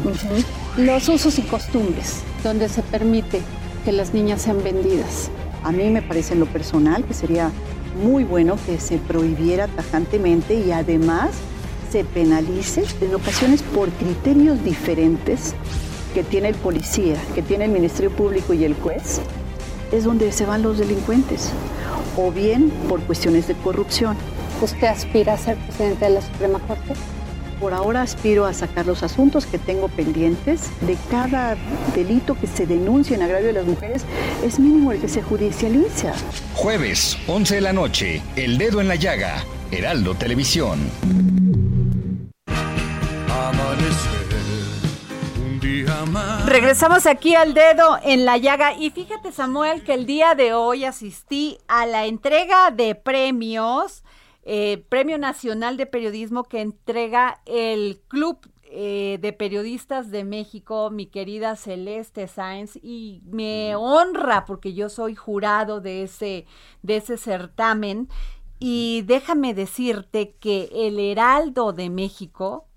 [0.77, 3.41] Los usos y costumbres, donde se permite
[3.83, 5.29] que las niñas sean vendidas.
[5.63, 7.51] A mí me parece en lo personal que sería
[8.01, 11.31] muy bueno que se prohibiera tajantemente y además
[11.93, 15.53] se penalice en ocasiones por criterios diferentes
[16.15, 19.21] que tiene el policía, que tiene el Ministerio Público y el juez,
[19.91, 21.51] es donde se van los delincuentes,
[22.17, 24.17] o bien por cuestiones de corrupción.
[24.59, 26.93] ¿Usted aspira a ser presidente de la Suprema Corte?
[27.59, 30.71] Por ahora aspiro a sacar los asuntos que tengo pendientes.
[30.81, 31.55] De cada
[31.93, 34.03] delito que se denuncia en agravio de las mujeres,
[34.43, 36.13] es mínimo el que se judicializa.
[36.55, 40.79] Jueves, 11 de la noche, El Dedo en la Llaga, Heraldo Televisión.
[46.53, 48.77] Regresamos aquí al dedo en la llaga.
[48.77, 54.03] Y fíjate Samuel que el día de hoy asistí a la entrega de premios,
[54.43, 61.07] eh, Premio Nacional de Periodismo que entrega el Club eh, de Periodistas de México, mi
[61.07, 66.45] querida Celeste Sáenz, y me honra porque yo soy jurado de ese,
[66.83, 68.09] de ese certamen.
[68.59, 72.67] Y déjame decirte que el Heraldo de México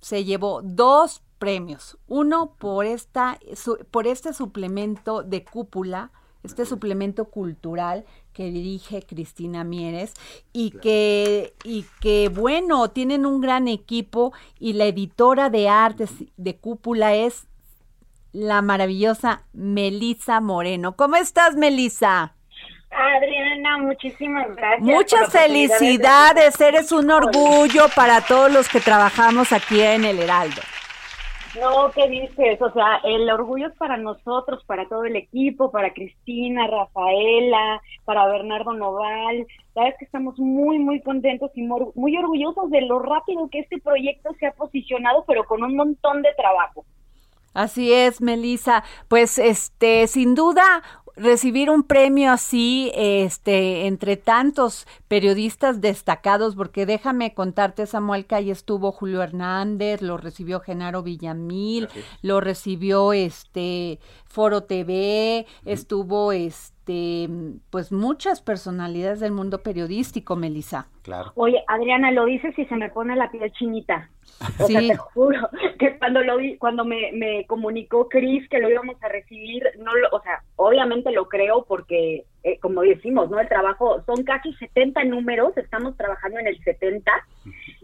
[0.00, 1.98] se llevó dos premios.
[2.06, 6.12] Uno por, esta, su- por este suplemento de cúpula,
[6.44, 10.14] este suplemento cultural que dirige Cristina Mieres
[10.52, 16.56] y que, y que, bueno, tienen un gran equipo y la editora de artes de
[16.56, 17.48] cúpula es
[18.32, 20.94] la maravillosa Melisa Moreno.
[20.94, 22.34] ¿Cómo estás, Melisa?
[22.90, 24.80] Adriana, muchísimas gracias.
[24.82, 30.62] Muchas felicidades, eres un orgullo para todos los que trabajamos aquí en el Heraldo.
[31.60, 32.60] No, ¿qué dices?
[32.62, 38.26] O sea, el orgullo es para nosotros, para todo el equipo, para Cristina, Rafaela, para
[38.26, 39.46] Bernardo Noval.
[39.74, 44.30] Sabes que estamos muy, muy contentos y muy orgullosos de lo rápido que este proyecto
[44.40, 46.86] se ha posicionado, pero con un montón de trabajo.
[47.54, 48.82] Así es, Melisa.
[49.08, 50.82] Pues este, sin duda
[51.16, 58.50] recibir un premio así, este, entre tantos periodistas destacados, porque déjame contarte, Samuel, que ahí
[58.50, 61.88] estuvo Julio Hernández, lo recibió Genaro Villamil,
[62.22, 67.28] lo recibió este Foro TV, estuvo este este,
[67.70, 70.88] pues muchas personalidades del mundo periodístico, Melissa.
[71.02, 71.32] Claro.
[71.36, 74.08] Oye, Adriana, lo dices y se me pone la piel chinita.
[74.60, 74.72] O Sí.
[74.72, 78.96] sea, te juro que cuando lo vi, cuando me, me comunicó Cris que lo íbamos
[79.02, 83.38] a recibir, no lo, o sea, obviamente lo creo porque, eh, como decimos, ¿no?
[83.40, 87.10] El trabajo, son casi 70 números, estamos trabajando en el 70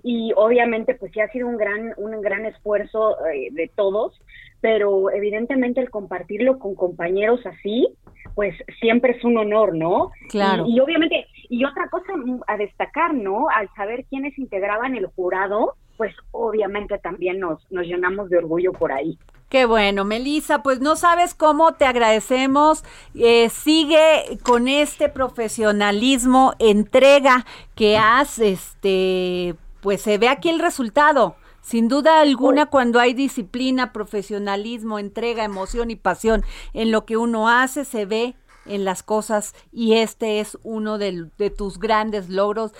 [0.03, 4.21] y obviamente pues sí ha sido un gran, un gran esfuerzo eh, de todos,
[4.61, 7.89] pero evidentemente el compartirlo con compañeros así,
[8.35, 10.11] pues siempre es un honor, ¿no?
[10.29, 10.65] Claro.
[10.67, 12.13] Y, y obviamente, y otra cosa
[12.47, 13.49] a destacar, ¿no?
[13.49, 18.93] Al saber quiénes integraban el jurado, pues obviamente también nos, nos llenamos de orgullo por
[18.93, 19.19] ahí.
[19.49, 22.85] Qué bueno, Melissa, pues no sabes cómo te agradecemos.
[23.15, 31.37] Eh, sigue con este profesionalismo, entrega que has, este, pues se ve aquí el resultado.
[31.69, 37.51] Sin duda alguna, cuando hay disciplina, profesionalismo, entrega, emoción y pasión en lo que uno
[37.51, 42.73] hace, se ve en las cosas y este es uno del- de tus grandes logros,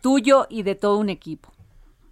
[0.00, 1.50] tuyo y de todo un equipo.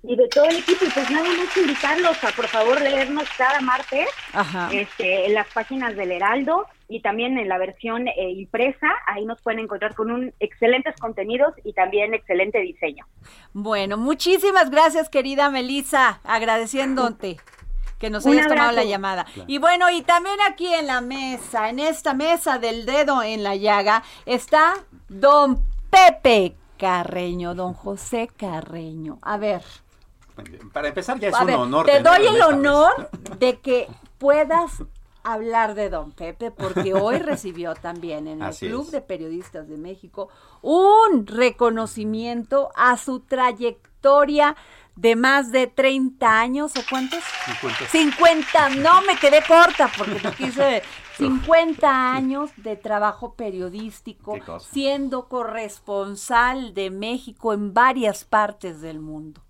[0.07, 3.61] Y de todo el equipo, y pues nada más invitarlos a por favor leernos cada
[3.61, 4.69] martes Ajá.
[4.71, 9.41] este, en las páginas del Heraldo y también en la versión eh, impresa, ahí nos
[9.41, 13.07] pueden encontrar con un excelentes contenidos y también excelente diseño.
[13.55, 17.39] Bueno, muchísimas gracias, querida Melissa, agradeciéndote
[17.99, 19.25] que nos hayas tomado la llamada.
[19.47, 23.57] Y bueno, y también aquí en la mesa, en esta mesa del dedo en la
[23.57, 24.75] llaga, está
[25.09, 29.19] don Pepe Carreño, don José Carreño.
[29.23, 29.63] A ver,
[30.73, 31.87] Para empezar ya es a un ver, honor.
[31.87, 34.83] te doy el honor de que puedas
[35.23, 38.91] hablar de don Pepe, porque hoy recibió también en el Así Club es.
[38.93, 40.29] de Periodistas de México
[40.61, 44.57] un reconocimiento a su trayectoria
[44.97, 47.21] de más de 30 años, ¿o cuántos?
[47.47, 47.87] 50.
[47.87, 50.83] 50, no me quedé corta porque te quise
[51.19, 59.41] 50 años de trabajo periodístico, siendo corresponsal de México en varias partes del mundo.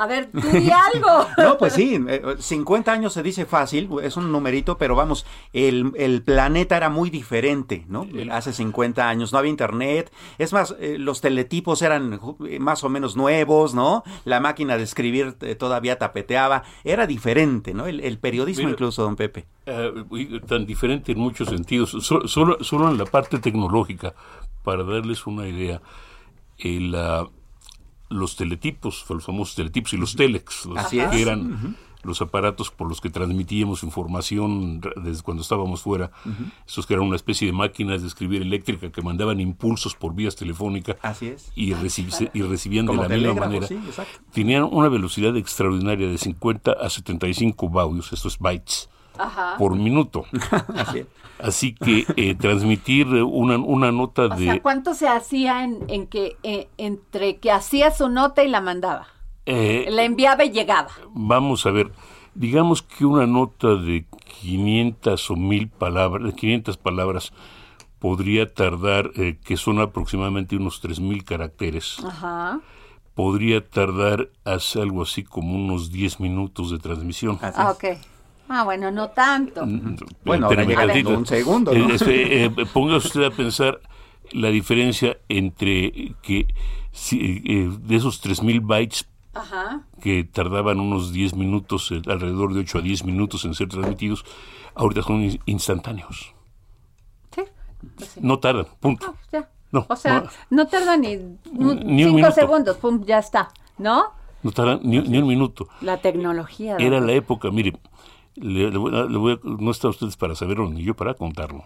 [0.00, 1.26] A ver, tú di algo.
[1.38, 5.90] No, pues sí, eh, 50 años se dice fácil, es un numerito, pero vamos, el,
[5.96, 8.06] el planeta era muy diferente, ¿no?
[8.30, 12.88] Hace 50 años no había internet, es más, eh, los teletipos eran eh, más o
[12.88, 14.04] menos nuevos, ¿no?
[14.24, 17.86] La máquina de escribir eh, todavía tapeteaba, era diferente, ¿no?
[17.88, 19.46] El, el periodismo Mira, incluso, don Pepe.
[19.66, 19.92] Eh,
[20.46, 21.90] tan diferente en muchos sentidos.
[22.02, 24.14] So- Solo, solo en la parte tecnológica,
[24.62, 25.82] para darles una idea,
[26.58, 27.26] el, ah,
[28.08, 31.12] los teletipos, los famosos teletipos y los telex, los Así que es.
[31.14, 36.44] eran los aparatos por los que transmitíamos información desde cuando estábamos fuera, Ujú.
[36.66, 40.36] esos que eran una especie de máquinas de escribir eléctrica que mandaban impulsos por vías
[40.36, 41.50] telefónicas Así es.
[41.56, 43.66] y, reci- y recibían Como de la misma manera.
[43.66, 44.20] sí, exacto.
[44.32, 49.56] Tenían una velocidad extraordinaria de 50 a 75 baudios, estos bytes, Ajá.
[49.58, 50.24] por minuto.
[51.38, 54.44] Así que eh, transmitir una, una nota O de...
[54.44, 58.60] sea, ¿cuánto se hacía en, en que eh, entre que hacía su nota y la
[58.60, 59.06] mandaba?
[59.46, 60.90] eh, La enviaba y llegaba.
[61.12, 61.92] vamos a ver,
[62.34, 64.04] digamos que una nota de
[64.40, 67.32] 500 o 1000 palabras, de 500 palabras,
[68.00, 72.60] podría tardar, eh, que son aproximadamente unos 3000 caracteres, Ajá.
[73.14, 77.38] podría tardar hace algo así como unos 10 minutos de transmisión.
[77.42, 77.84] Ah, ok.
[78.48, 79.64] Ah, bueno, no tanto.
[80.24, 81.10] Bueno, ahora tantito.
[81.18, 81.88] un segundo, ¿no?
[81.90, 83.80] Eh, este, eh, póngase usted a pensar
[84.32, 86.46] la diferencia entre que
[86.92, 89.82] si, eh, de esos 3000 bytes Ajá.
[90.02, 94.24] que tardaban unos 10 minutos, eh, alrededor de 8 a 10 minutos en ser transmitidos,
[94.74, 96.34] ahorita son in- instantáneos.
[97.34, 97.42] Sí.
[97.96, 98.20] pues sí.
[98.22, 99.14] No tardan, punto.
[99.32, 99.48] Ya.
[99.70, 102.32] No, O sea, no, no tarda ni, un- Ni un cinco minuto.
[102.32, 104.16] segundos, pum, ya está, ¿no?
[104.42, 105.68] no tardan ni, ni un minuto.
[105.82, 106.76] La tecnología.
[106.78, 107.74] Era la época, mire,
[108.40, 111.14] le, le voy a- le voy a- no está ustedes para saberlo ni yo para
[111.14, 111.64] contarlo.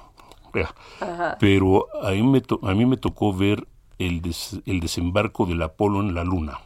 [1.00, 1.36] Ajá.
[1.40, 3.66] Pero a mí me, to- a mí me tocó ver
[3.98, 6.58] el, des- el desembarco del Apolo en la Luna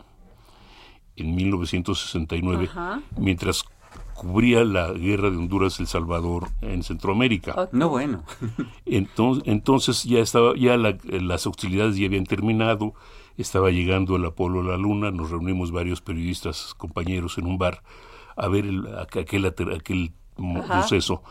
[1.16, 3.01] en 1969, Ajá.
[3.16, 3.64] mientras
[4.14, 7.69] cubría la guerra de Honduras El Salvador en Centroamérica.
[7.73, 8.23] No, bueno.
[8.87, 12.95] Entonces, entonces ya estaba, ya la- las hostilidades ya habían terminado,
[13.37, 17.83] estaba llegando el Apolo a la Luna, nos reunimos varios periodistas, compañeros en un bar
[18.37, 20.13] a ver el- aqu- aquel, aquel
[20.61, 20.83] Ajá.
[20.83, 21.23] suceso.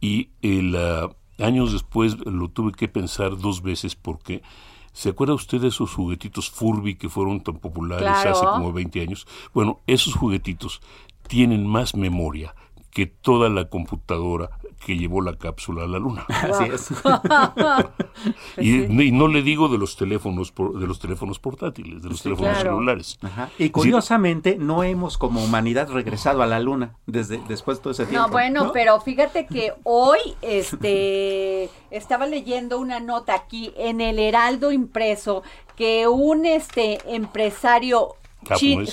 [0.00, 4.42] Y el, ah, años después lo tuve que pensar dos veces porque
[4.90, 8.30] ¿Se acuerda usted de esos juguetitos Furby que fueron tan populares Claro.
[8.32, 9.28] hace como 20 años?
[9.54, 10.80] Bueno, esos juguetitos
[11.28, 12.56] tienen más memoria
[12.90, 14.50] que toda la computadora
[14.84, 16.24] que llevó la cápsula a la luna.
[16.28, 16.88] Así es.
[18.58, 22.22] y, y no le digo de los teléfonos por- de los teléfonos portátiles, de los
[22.22, 22.70] teléfonos claro.
[22.76, 23.18] celulares.
[23.22, 23.50] Ajá.
[23.58, 28.06] Y curiosamente no hemos como humanidad regresado a la luna desde después de todo ese
[28.06, 28.26] tiempo.
[28.28, 34.72] No, bueno, pero fíjate que hoy este estaba leyendo una nota aquí en el Heraldo
[34.72, 35.42] impreso
[35.76, 38.14] que un este empresario
[38.56, 38.84] chi-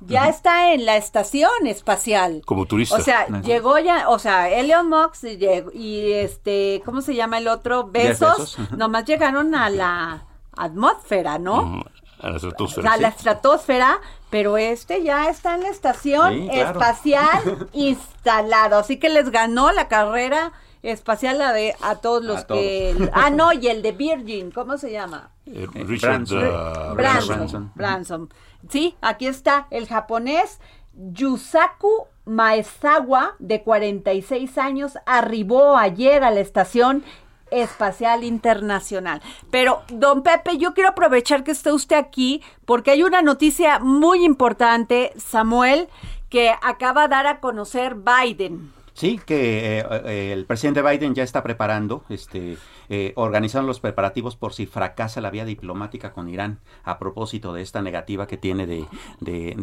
[0.00, 2.42] Ya está en la estación espacial.
[2.44, 2.96] Como turista.
[2.96, 7.48] O sea, llegó ya, o sea, Elon Musk llegó- y este, ¿cómo se llama el
[7.48, 7.84] otro?
[7.88, 10.26] Besos, nomás llegaron a la
[10.56, 11.84] atmósfera, ¿no?
[12.20, 12.94] A la estratosfera.
[12.94, 13.00] sí.
[13.02, 13.98] la estratosfera,
[14.30, 16.70] pero este ya está en la estación Sí, claro.
[16.80, 18.78] espacial instalado.
[18.78, 22.94] Así que les ganó la carrera espacial a, de, a todos los A que...
[22.96, 23.10] todos.
[23.14, 25.30] Ah, no, y el de Virgin, ¿cómo se llama?
[25.46, 26.44] Eh, Richard Branson.
[26.52, 27.36] ah, Branson.
[27.36, 27.72] Branson.
[27.74, 28.28] Branson.
[28.68, 30.60] Sí, aquí está el japonés
[30.94, 37.04] Yusaku Maezawa, de 46 años, arribó ayer a la estación
[37.50, 39.20] espacial internacional.
[39.50, 44.24] Pero, don Pepe, yo quiero aprovechar que esté usted aquí porque hay una noticia muy
[44.24, 45.88] importante, Samuel,
[46.30, 48.72] que acaba de dar a conocer Biden.
[48.94, 52.56] Sí, que eh, eh, el presidente Biden ya está preparando, este,
[52.88, 57.62] eh, organizando los preparativos por si fracasa la vía diplomática con Irán a propósito de
[57.62, 58.84] esta negativa que tiene de,
[59.20, 59.54] de-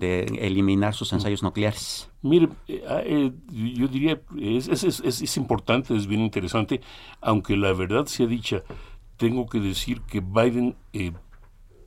[0.41, 2.09] eliminar sus ensayos nucleares.
[2.21, 6.81] Mire, eh, ah, eh, yo diría, es, es- es importante, es bien interesante,
[7.21, 8.63] aunque la verdad sea dicha,
[9.17, 11.11] tengo que decir que Biden, eh,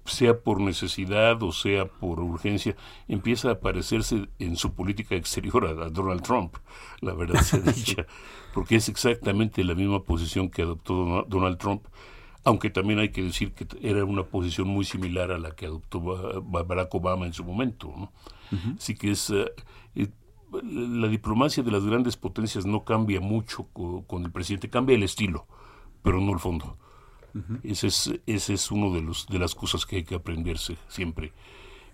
[0.05, 2.77] sea por necesidad o sea por urgencia,
[3.09, 6.57] empieza a parecerse en su política exterior a, Donald Trump,
[7.01, 8.07] la verdad sea dicha,
[8.53, 11.85] porque es exactamente la misma posición que adoptó Donald- Trump,
[12.45, 16.01] aunque también hay que decir que era una posición muy similar a la que adoptó
[16.01, 17.93] Ba- Ba- Barack Obama en su momento.
[17.97, 18.13] ¿no?
[18.77, 19.31] Así que es...
[19.31, 19.51] eh,
[19.95, 20.09] eh,
[20.63, 25.03] la diplomacia de las grandes potencias no cambia mucho co- con el presidente, cambia el
[25.03, 25.47] estilo,
[26.03, 26.77] pero no el fondo.
[27.65, 31.33] Ese es, ese es uno de los de las cosas que hay que aprenderse siempre.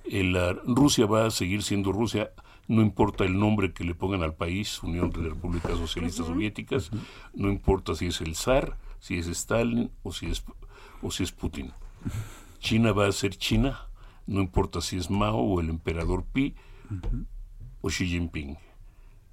[0.04, 2.32] El, ah, Rusia va a seguir siendo Rusia,
[2.68, 6.90] no importa el nombre que le pongan al país, Unión de Repúblicas Socialistas Soviéticas,
[7.34, 10.44] no importa si es el zar, si es Stalin o si es
[11.02, 11.72] o si es Putin.
[12.58, 13.88] China va a ser China,
[14.26, 16.54] no importa si es Mao o el emperador Pi
[17.80, 18.58] o Xi Jinping.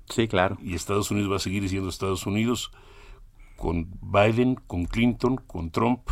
[0.10, 0.58] Sí, claro.
[0.62, 2.72] Y Estados Unidos va a seguir siendo Estados Unidos
[3.58, 6.10] con Biden, con Clinton, con Trump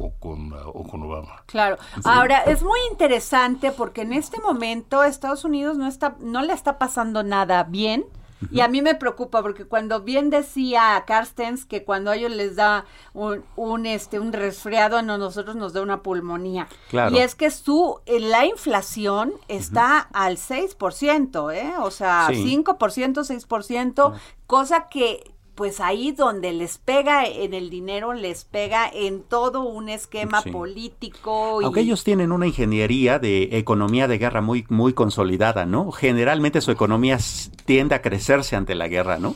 [0.00, 1.42] o con, ah, o con Obama.
[1.46, 1.76] Claro.
[2.04, 6.78] Ahora, es muy interesante porque en este momento Estados Unidos no está, no le está
[6.78, 8.04] pasando nada bien.
[8.52, 12.54] Y a mí me preocupa porque cuando bien decía Carstens que cuando a ellos les
[12.54, 16.68] da un, un, este un resfriado, a nosotros nos da una pulmonía.
[16.88, 17.16] Claro.
[17.16, 21.72] Y es que su eh, la inflación está al 6%, ¿eh?
[21.80, 22.62] O sea, Sí.
[22.64, 24.12] 5%, 6%,
[24.46, 29.88] cosa que pues ahí donde les pega en el dinero, les pega en todo un
[29.88, 30.52] esquema Sí.
[30.52, 31.60] político.
[31.60, 35.90] y- Aunque ellos tienen una ingeniería de economía de guerra muy, muy consolidada, ¿no?
[35.90, 37.18] Generalmente su economía
[37.64, 39.34] tiende a crecerse ante la guerra, ¿no?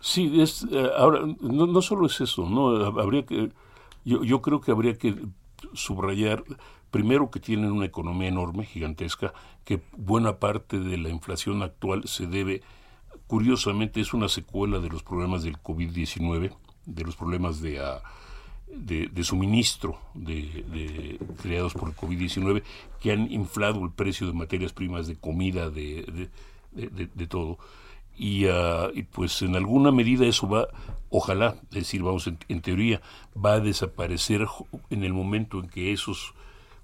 [0.00, 2.68] Sí, es, eh, ahora, no, no solo es eso, ¿no?
[2.98, 3.50] Habría que,
[4.06, 5.16] yo, yo creo que habría que
[5.74, 6.44] subrayar,
[6.90, 9.34] primero que tienen una economía enorme, gigantesca,
[9.66, 12.62] que buena parte de la inflación actual se debe,
[13.32, 16.52] curiosamente, es una secuela de los problemas del COVID-19,
[16.84, 18.02] de los problemas de, ah,
[19.22, 19.98] suministro
[21.40, 22.62] creados por el COVID-19,
[23.00, 26.28] que han inflado el precio de materias primas, de comida, de,
[27.26, 27.56] todo.
[28.18, 30.68] Y, y pues en alguna medida eso va,
[31.08, 33.00] ojalá, es decir, vamos, en, en teoría,
[33.34, 34.46] va a desaparecer
[34.90, 36.34] en el momento en que esos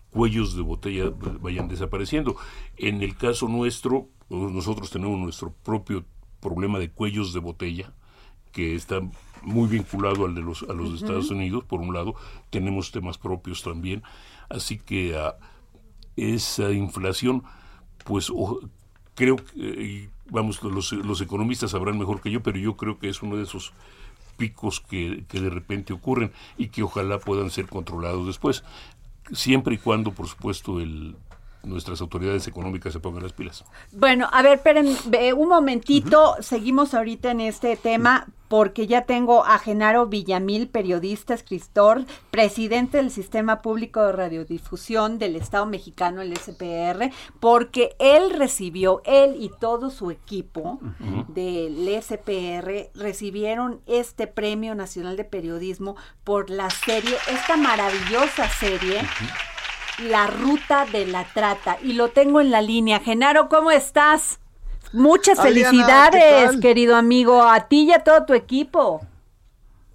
[0.08, 2.36] cuellos de botella vayan desapareciendo.
[2.78, 6.06] En el caso nuestro, nosotros tenemos nuestro propio
[6.40, 7.92] problema de cuellos de botella,
[8.52, 9.00] que está
[9.42, 11.30] muy vinculado al de los, a los de Estados.
[11.30, 12.14] Unidos, por un lado,
[12.50, 14.02] tenemos temas propios también,
[14.48, 15.36] así que ah,
[16.16, 17.44] esa inflación,
[18.04, 18.60] pues o-
[19.14, 23.22] creo que, vamos, los, los economistas sabrán mejor que yo, pero yo creo que es
[23.22, 23.72] uno de esos
[24.36, 28.62] picos que, que de repente ocurren y que ojalá puedan ser controlados después,
[29.32, 31.16] siempre y cuando, por supuesto, el,
[31.62, 33.64] nuestras autoridades económicas se pongan las pilas.
[33.92, 34.96] Bueno, a ver, esperen
[35.36, 42.04] un momentito, seguimos ahorita en este tema porque ya tengo a Genaro Villamil, periodista, escritor,
[42.30, 49.36] presidente del Sistema Público de Radiodifusión del Estado Mexicano, el SPR, porque él recibió, él
[49.38, 50.80] y todo su equipo
[51.28, 59.02] del SPR recibieron este Premio Nacional de Periodismo por la serie, esta maravillosa serie.
[59.98, 61.78] La ruta de la trata.
[61.82, 63.00] Y lo tengo en la línea.
[63.00, 64.38] Genaro, ¿cómo estás?
[64.92, 69.00] Muchas felicidades, querido amigo, a ti y a todo tu equipo.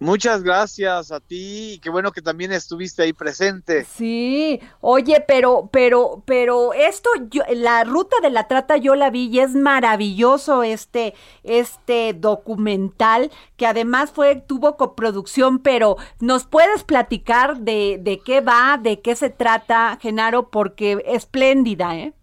[0.04, 3.86] Muchas gracias a ti y qué bueno que también estuviste ahí presente.
[3.86, 9.30] Sí, oye, pero, pero, pero esto, yo, la ruta de la trata yo la vi
[9.30, 17.60] y es maravilloso este, este documental que además fue, tuvo coproducción, pero ¿nos puedes platicar
[17.60, 20.50] de, de qué va, de qué se trata, Genaro?
[20.50, 22.14] Porque espléndida, ¿eh?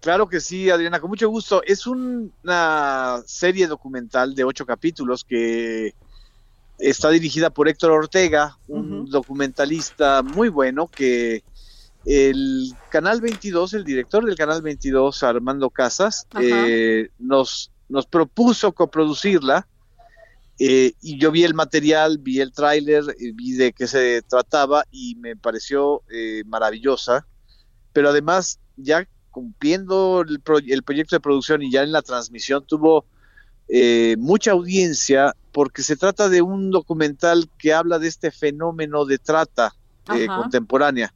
[0.00, 1.62] Claro que sí, Adriana, con mucho gusto.
[1.64, 5.94] Es un- una serie documental de ocho capítulos que
[6.78, 11.44] está dirigida por Héctor Ortega, un documentalista muy bueno que
[12.04, 19.68] el Canal 22, el director del Canal 22, Armando Casas, eh, nos, nos propuso coproducirla.
[20.58, 24.84] eh, y yo vi el material, vi el tráiler, eh, vi de qué se trataba
[24.90, 27.26] y me pareció eh, maravillosa.
[27.92, 32.64] Pero además, ya cumpliendo el, pro- el proyecto de producción y ya en la transmisión
[32.66, 33.06] tuvo
[33.68, 39.18] eh, mucha audiencia porque se trata de un documental que habla de este fenómeno de
[39.18, 39.74] trata
[40.14, 41.14] eh, contemporánea,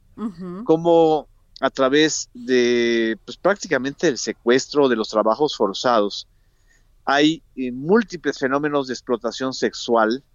[0.63, 1.27] como
[1.59, 6.27] a través de pues, prácticamente el secuestro de los trabajos forzados
[7.07, 10.25] hay eh, múltiples fenómenos de explotación sexual,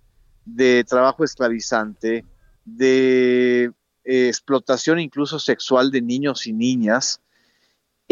[0.47, 2.25] de trabajo esclavizante,
[2.65, 3.65] de
[4.05, 7.21] eh, explotación incluso sexual de niños y niñas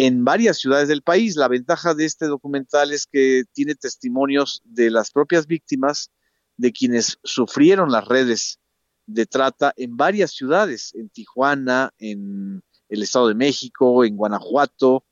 [0.06, 1.36] en varias ciudades del país.
[1.36, 6.10] La ventaja de este documental es que tiene testimonios de las propias víctimas,
[6.56, 8.60] de quienes sufrieron las redes
[9.04, 15.04] de trata en varias ciudades, en Tijuana, en el Estado de México, en Guanajuato.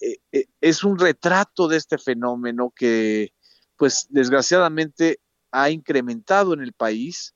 [0.00, 3.32] Eh, eh, es un retrato de este fenómeno que,
[3.76, 5.20] pues, desgraciadamente
[5.52, 7.32] ha incrementado en el país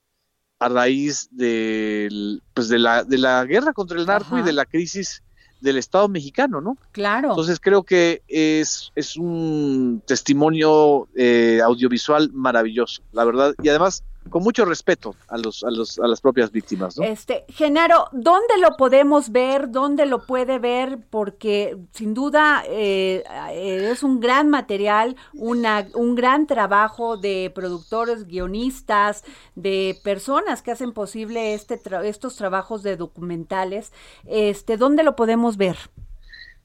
[0.59, 4.65] a raíz del, pues, de, la, de la guerra contra el narco y de la
[4.65, 5.23] crisis
[5.61, 6.77] del Estado mexicano, ¿no?
[6.91, 7.29] Claro.
[7.29, 14.43] Entonces creo que es, es un testimonio eh, audiovisual maravilloso, la verdad, y además con
[14.43, 17.03] mucho respeto a los, a los, a las propias víctimas, ¿no?
[17.03, 19.71] Este, Genaro, ¿dónde lo podemos ver?
[19.71, 20.99] ¿Dónde lo puede ver?
[21.09, 29.23] Porque sin duda eh, es un gran material, una, un gran trabajo de productores, guionistas,
[29.55, 33.91] de personas que hacen posible este tra- estos trabajos de documentales.
[34.25, 35.77] Este, ¿dónde lo podemos ver?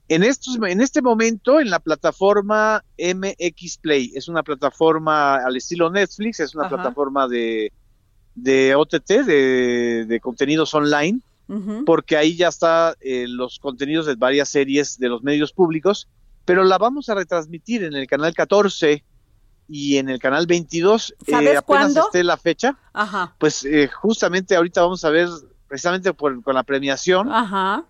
[0.08, 5.90] En, estos, en este momento, en la plataforma MX Play, es una plataforma al estilo
[5.90, 6.76] Netflix, es una Ajá.
[6.76, 7.72] plataforma de,
[8.34, 11.20] de OTT, de, de contenidos online,
[11.84, 16.08] porque ahí ya está eh, los contenidos de varias series de los medios públicos,
[16.44, 19.04] pero la vamos a retransmitir en el canal 14
[19.68, 21.10] y en el canal 22.
[21.10, 22.00] eh, ¿Sabes apenas cuándo?
[22.00, 23.34] esté la fecha, Ajá.
[23.38, 25.28] pues eh, justamente ahorita vamos a ver,
[25.68, 27.28] precisamente por- con la premiación,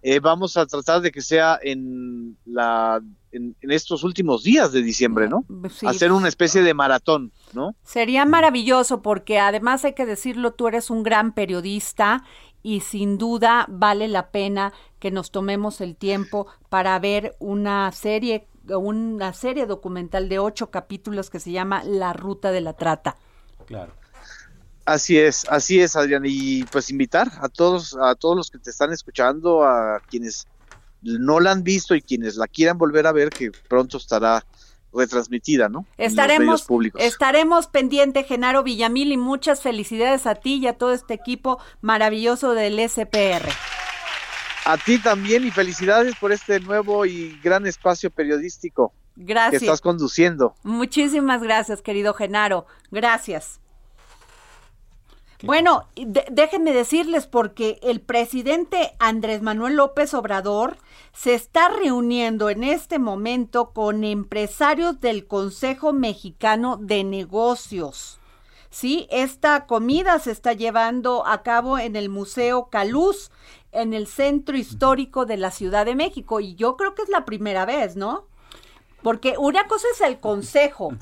[0.02, 3.00] eh, vamos a tratar de que sea en, la,
[3.32, 5.44] en, en estos últimos días de diciembre, ¿no?
[5.70, 5.86] Sí.
[5.86, 7.74] Hacer una especie de maratón, ¿no?
[7.84, 12.24] Sería maravilloso porque además hay que decirlo, tú eres un gran periodista
[12.62, 18.48] y sin duda vale la pena que nos tomemos el tiempo para ver una serie,
[18.68, 23.16] una serie documental de ocho capítulos que se llama La Ruta de la Trata.
[23.66, 23.92] Claro.
[24.86, 28.70] Así es, así es, Adrián, y pues invitar a todos, a todos los que te
[28.70, 30.46] están escuchando, a quienes
[31.02, 34.44] no la han visto y quienes la quieran volver a ver, que pronto estará
[34.94, 35.86] retransmitida, ¿no?
[35.98, 37.02] Estaremos, públicos.
[37.02, 42.52] estaremos pendiente, Genaro Villamil, y muchas felicidades a ti y a todo este equipo maravilloso
[42.52, 43.48] del SPR.
[44.66, 49.60] A ti también y felicidades por este nuevo y gran espacio periodístico Gracias.
[49.60, 50.54] que estás conduciendo.
[50.62, 52.66] Muchísimas gracias, querido Genaro.
[52.90, 53.60] Gracias.
[55.42, 60.78] Bueno, de- déjenme decirles porque el presidente Andrés Manuel López Obrador
[61.12, 68.18] se está reuniendo en este momento con empresarios del Consejo Mexicano de Negocios.
[68.70, 73.30] Sí, esta comida se está llevando a cabo en el Museo Caluz,
[73.72, 76.40] en el centro histórico de la Ciudad de México.
[76.40, 78.26] Y yo creo que es la primera vez, ¿no?
[79.02, 80.92] Porque una cosa es el consejo,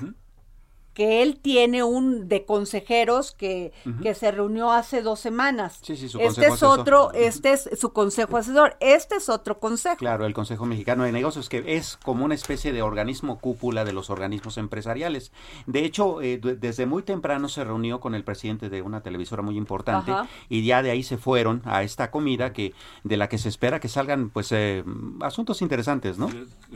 [0.95, 3.73] que él tiene un de consejeros que,
[4.03, 5.79] que se reunió hace dos semanas.
[5.83, 6.81] Sí, sí, su este es asesor.
[6.81, 9.97] otro, este es su consejo asesor, este es otro consejo.
[9.97, 13.93] Claro, el Consejo Mexicano de Negocios, que es como una especie de organismo cúpula de
[13.93, 15.33] los organismos empresariales.
[15.67, 19.43] De hecho, eh, de- desde muy temprano se reunió con el presidente de una televisora
[19.43, 20.29] muy importante Ajá.
[20.49, 22.73] y ya de ahí se fueron a esta comida que
[23.03, 24.85] de la que se espera que salgan pues eh,
[25.21, 26.29] asuntos interesantes, ¿no?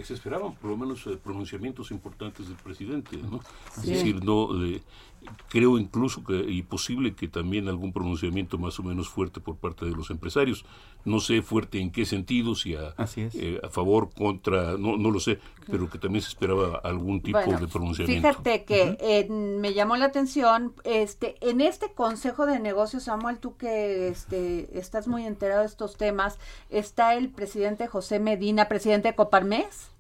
[0.03, 3.41] Se esperaban por lo menos eh, pronunciamientos importantes del presidente, ¿no?
[3.83, 4.07] Sí, sí.
[4.12, 4.82] Decir, no, de,
[5.48, 9.84] creo incluso que y posible que también algún pronunciamiento más o menos fuerte por parte
[9.84, 10.64] de los empresarios.
[11.04, 15.20] No sé fuerte en qué sentido, si a, eh, a favor, contra, no, no lo
[15.20, 15.38] sé,
[15.70, 18.28] pero que también se esperaba algún tipo de pronunciamiento.
[18.28, 23.56] Fíjate que eh, me llamó la atención, este, en este Consejo de Negocios, Samuel, tú
[23.56, 26.38] que este, estás muy enterado de estos temas,
[26.68, 29.90] está el presidente José Medina, presidente de Coparmex.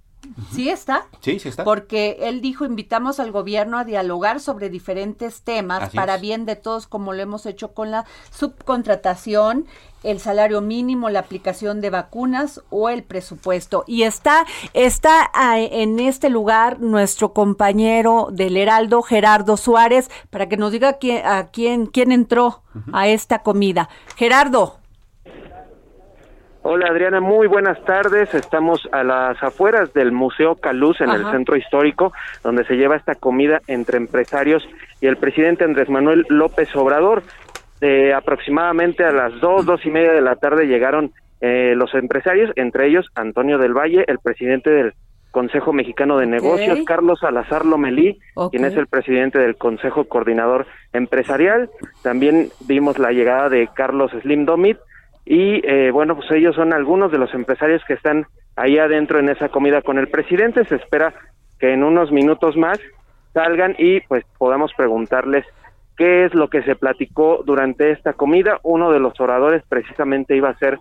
[0.52, 1.06] Sí está.
[1.20, 1.64] Sí, sí está.
[1.64, 6.86] Porque él dijo, invitamos al gobierno a dialogar sobre diferentes temas para bien de todos,
[6.86, 9.66] como lo hemos hecho con la subcontratación,
[10.02, 13.84] el salario mínimo, la aplicación de vacunas o el presupuesto.
[13.86, 20.56] Y está, está ah, en este lugar nuestro compañero del Heraldo, Gerardo Suárez, para que
[20.56, 22.62] nos diga quién, a quién, quién entró
[22.92, 23.88] a esta comida.
[24.16, 24.78] Gerardo.
[26.62, 28.34] Hola Adriana, muy buenas tardes.
[28.34, 33.14] Estamos a las afueras del Museo Caluz en el centro histórico, donde se lleva esta
[33.14, 34.68] comida entre empresarios
[35.00, 37.22] y el presidente Andrés Manuel López Obrador.
[37.80, 42.50] Eh, aproximadamente a las dos, dos y media de la tarde llegaron eh, los empresarios,
[42.56, 44.94] entre ellos Antonio del Valle, el presidente del
[45.30, 48.18] Consejo Mexicano de Negocios, Carlos Salazar Lomelí,
[48.50, 51.70] quien es el presidente del Consejo Coordinador Empresarial.
[52.02, 54.78] También vimos la llegada de Carlos Slim Domit,
[55.30, 58.26] y eh, bueno, pues ellos son algunos de los empresarios que están
[58.56, 60.64] ahí adentro en esa comida con el presidente.
[60.64, 61.12] Se espera
[61.58, 62.80] que en unos minutos más
[63.34, 65.44] salgan y pues podamos preguntarles
[65.98, 68.58] qué es lo que se platicó durante esta comida.
[68.62, 70.78] Uno de los oradores precisamente iba a ser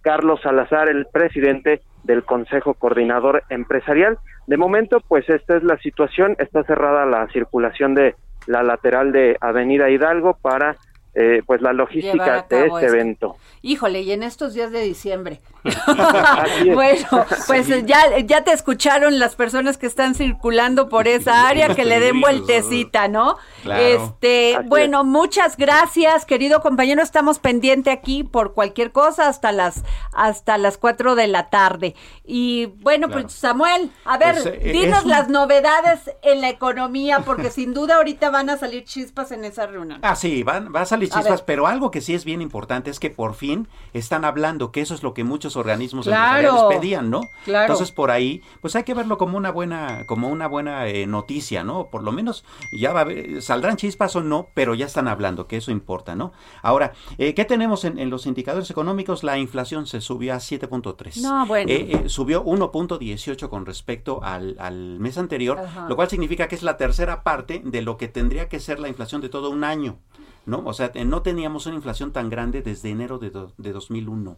[0.00, 4.16] Carlos Salazar, el presidente del Consejo Coordinador Empresarial.
[4.46, 6.36] De momento, pues esta es la situación.
[6.38, 8.14] Está cerrada la circulación de
[8.46, 10.76] la lateral de Avenida Hidalgo para
[11.14, 13.36] eh, pues la logística de este evento.
[13.60, 15.40] Híjole, y en estos días de diciembre.
[16.74, 17.06] bueno,
[17.46, 22.00] pues ya, ya te escucharon las personas que están circulando por esa área, que le
[22.00, 23.36] den vueltecita, ¿no?
[23.64, 30.58] Este, bueno, muchas gracias, querido compañero, estamos pendiente aquí por cualquier cosa hasta las hasta
[30.58, 31.94] las 4 de la tarde.
[32.24, 37.50] Y bueno, pues Samuel, a ver, pues, eh, dinos las novedades en la economía, porque
[37.50, 40.00] sin duda ahorita van a salir chispas en esa reunión.
[40.02, 43.00] Ah, sí, van, va a salir chispas, pero algo que sí es bien importante es
[43.00, 47.22] que por fin están hablando, que eso es lo que muchos organismos empresariales pedían, ¿no?
[47.46, 51.64] Entonces por ahí, pues hay que verlo como una buena, como una buena eh, noticia,
[51.64, 51.88] ¿no?
[51.90, 55.56] Por lo menos ya va a saldrán chispas o no, pero ya están hablando, que
[55.56, 56.32] eso importa, ¿no?
[56.62, 59.24] Ahora, eh, ¿qué tenemos en, los indicadores económicos?
[59.24, 61.20] La inflación se subió a 7.3.
[61.22, 61.70] No, bueno.
[61.70, 66.76] Eh, subió 1.18 con respecto al, al mes anterior, lo cual significa que es la
[66.76, 69.98] tercera parte de lo que tendría que ser la inflación de todo un año.
[70.46, 70.62] ¿No?
[70.64, 74.36] O sea, no teníamos una inflación tan grande desde enero de, de 2001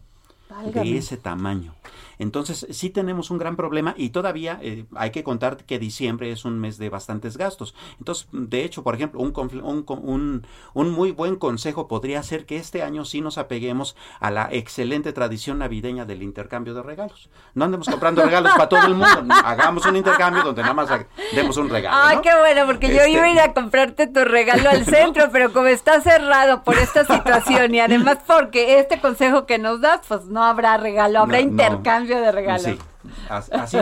[0.72, 1.74] de ese tamaño.
[2.18, 6.44] Entonces, sí tenemos un gran problema y todavía eh, hay que contar que diciembre es
[6.44, 7.74] un mes de bastantes gastos.
[7.98, 12.82] Entonces, de hecho, por ejemplo, un, un, un, muy buen consejo podría ser que este
[12.82, 17.30] año sí nos apeguemos a la excelente tradición navideña del intercambio de regalos.
[17.54, 19.34] No andemos comprando regalos para todo el mundo.
[19.44, 20.88] Hagamos un intercambio donde nada más
[21.34, 21.96] demos un regalo.
[21.98, 25.30] Ay, qué bueno, porque yo iba a ir a este comprarte tu regalo al centro,
[25.32, 30.00] pero como está cerrado por esta situación y además porque este consejo que nos das,
[30.06, 32.78] pues no habrá regalo, habrá intercambio de regalos.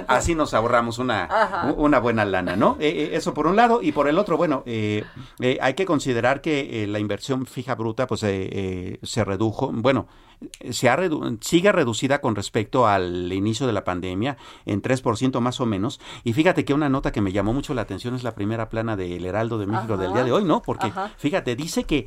[0.08, 2.76] Así, nos ahorramos una, una buena lana, ¿no?
[2.80, 3.80] Eh, eh, eso por un lado.
[3.82, 5.04] Y por el otro, bueno, eh,
[5.60, 9.70] hay que considerar que la inversión fija bruta pues se redujo.
[9.72, 10.06] Bueno,
[10.70, 10.98] se ha
[11.40, 16.00] sigue reducida con respecto al inicio de la pandemia en 3% más o menos.
[16.24, 18.96] Y fíjate que una nota que me llamó mucho la atención es la primera plana
[18.96, 20.62] del Heraldo de México del día de hoy, ¿no?
[20.62, 22.06] Porque fíjate, dice que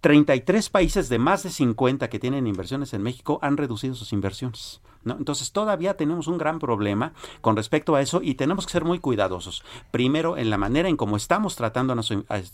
[0.00, 4.80] 33 países de más de 50 que tienen inversiones en México han reducido sus inversiones.
[5.04, 5.16] ¿No?
[5.16, 8.98] Entonces todavía tenemos un gran problema con respecto a eso y tenemos que ser muy
[8.98, 9.62] cuidadosos.
[9.90, 11.96] Primero, en la manera en cómo estamos tratando a,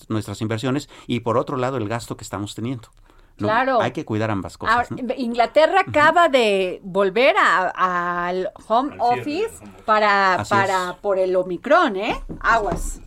[0.09, 2.89] nuestras inversiones y por otro lado, el gasto que estamos teniendo.
[3.37, 3.83] Claro.
[3.83, 4.89] Hay que cuidar ambas cosas.
[5.19, 12.19] Inglaterra acaba de volver al home office para, para por el Omicron, ¿eh?
[12.41, 13.01] Aguas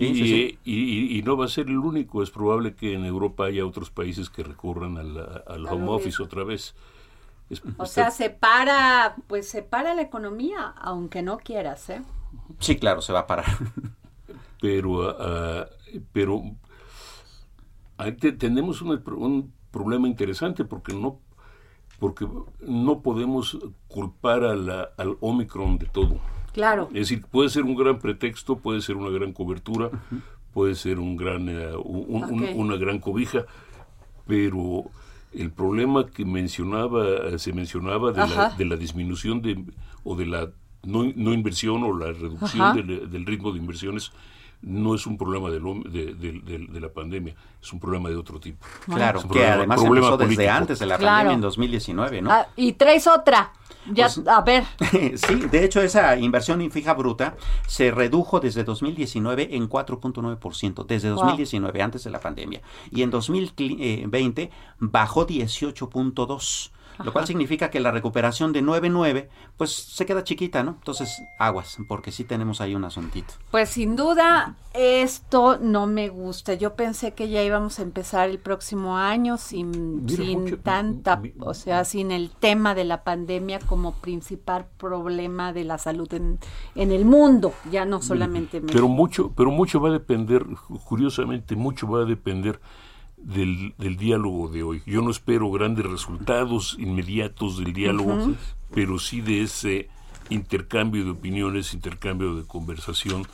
[0.00, 4.30] y, no va a ser el único, es probable que en Europa haya otros países
[4.30, 6.74] que recurran al, home office otra vez.
[7.76, 12.02] O sea, se para, pues se para la economía, aunque no quieras, ¿eh?
[12.58, 13.46] Sí, claro, se va a parar.
[14.60, 15.66] pero, uh,
[16.12, 16.42] pero
[18.38, 21.18] tenemos un, problema interesante porque no
[21.98, 22.26] porque
[22.60, 26.18] no podemos culpar al Omicron de todo.
[26.52, 26.88] Claro.
[26.88, 29.90] Es decir, puede ser un gran pretexto, puede ser una gran cobertura,
[30.52, 33.46] puede ser un gran, eh, una gran cobija,
[34.26, 34.84] pero
[35.36, 39.64] el problema que mencionaba, se mencionaba de, la, de la, disminución de,
[40.04, 40.50] o de la
[40.86, 44.12] no, inversión o la reducción del, ritmo de inversiones
[44.64, 48.66] no es un problema de, de, la pandemia, es un problema de otro tipo.
[48.86, 52.30] Claro, que además empezó desde antes de la pandemia en 2019, ¿no?
[52.30, 53.52] Ah, y traes otra.
[53.92, 54.64] Ya, pues, a ver.
[55.18, 57.36] sí, de hecho esa inversión fija bruta
[57.66, 62.62] se redujo desde 2019 en 4.9%, desde 2019, antes de la pandemia.
[62.90, 66.70] Y en 2020 bajó 18.2%
[67.02, 70.72] lo cual significa que la recuperación de 9.9 pues se queda chiquita, ¿no?
[70.72, 73.34] Entonces, aguas, porque sí tenemos ahí un asuntito.
[73.50, 76.54] Pues sin duda esto no me gusta.
[76.54, 81.84] Yo pensé que ya íbamos a empezar el próximo año sin, sin tanta, o sea,
[81.84, 86.40] sin el tema de la pandemia como principal problema de la salud en,
[86.74, 90.44] en el mundo, ya no solamente en Pero mucho, pero mucho va a depender,
[90.84, 92.60] curiosamente, mucho va a depender
[93.24, 94.82] del, del, diálogo de hoy.
[94.86, 98.34] Yo no espero grandes resultados inmediatos del diálogo,
[98.72, 99.88] pero sí de ese
[100.30, 103.26] intercambio de opiniones, intercambio de conversación,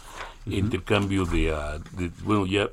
[0.47, 2.71] intercambio de, ah, de, bueno, ya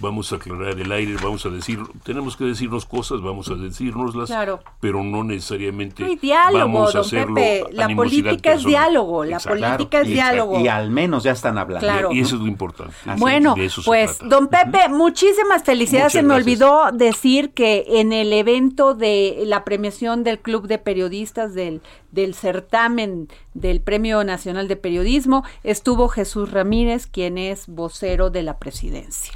[0.00, 4.32] vamos a aclarar el aire, vamos a decir, tenemos que decirnos cosas, vamos a decirnoslas,
[4.80, 10.00] pero no necesariamente no diálogo, vamos a hacerlo Pepe, la política es diálogo, la política
[10.00, 10.60] es diálogo.
[10.60, 12.12] Y al menos ya están hablando.
[12.12, 12.94] Y, eso es lo importante.
[13.16, 16.12] bueno, pues don Pepe, muchísimas felicidades.
[16.12, 21.54] se me olvidó decir que en el evento de la premiación del Club de Periodistas
[21.54, 21.82] del,
[22.12, 28.58] del certamen del Premio Nacional de Periodismo estuvo Jesús Ramírez, quien es vocero de la
[28.58, 29.32] presidencia.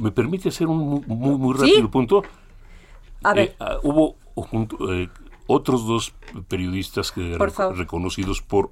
[0.00, 2.22] ¿Me permite hacer un muy, muy rápido punto?
[3.22, 3.50] A ver.
[3.50, 4.16] Eh, ah, hubo
[4.90, 5.08] eh,
[5.46, 6.14] otros dos
[6.48, 7.38] periodistas que
[7.74, 8.70] reconocidos por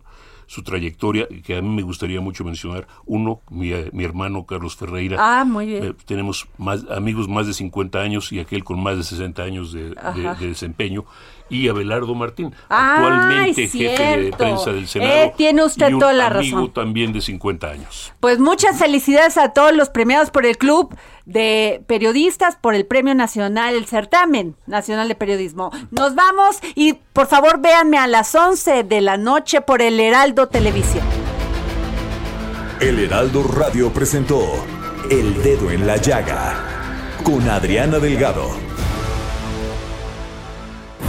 [0.48, 2.88] su trayectoria, que a mí me gustaría mucho mencionar.
[3.04, 5.18] Uno, mi, mi hermano Carlos Ferreira.
[5.20, 5.84] Ah, muy bien.
[5.84, 9.72] Eh, tenemos más, amigos más de 50 años y aquel con más de 60 años
[9.72, 9.94] de,
[10.40, 11.04] desempeño.
[11.50, 15.12] Y Abelardo Martín, actualmente jefe de prensa del Senado.
[15.12, 18.12] Eh, tiene usted toda la amigo también de 50 años.
[18.20, 20.94] Pues muchas felicidades a todos los premiados por el club
[21.24, 25.70] de periodistas por el Premio Nacional, el certamen nacional de periodismo.
[25.90, 30.48] Nos vamos y por favor véanme a las 11 de la noche por el Heraldo
[30.48, 31.04] Televisión.
[32.80, 34.40] El Heraldo Radio presentó
[35.10, 36.78] El Dedo en la Llaga
[37.24, 38.48] con Adriana Delgado.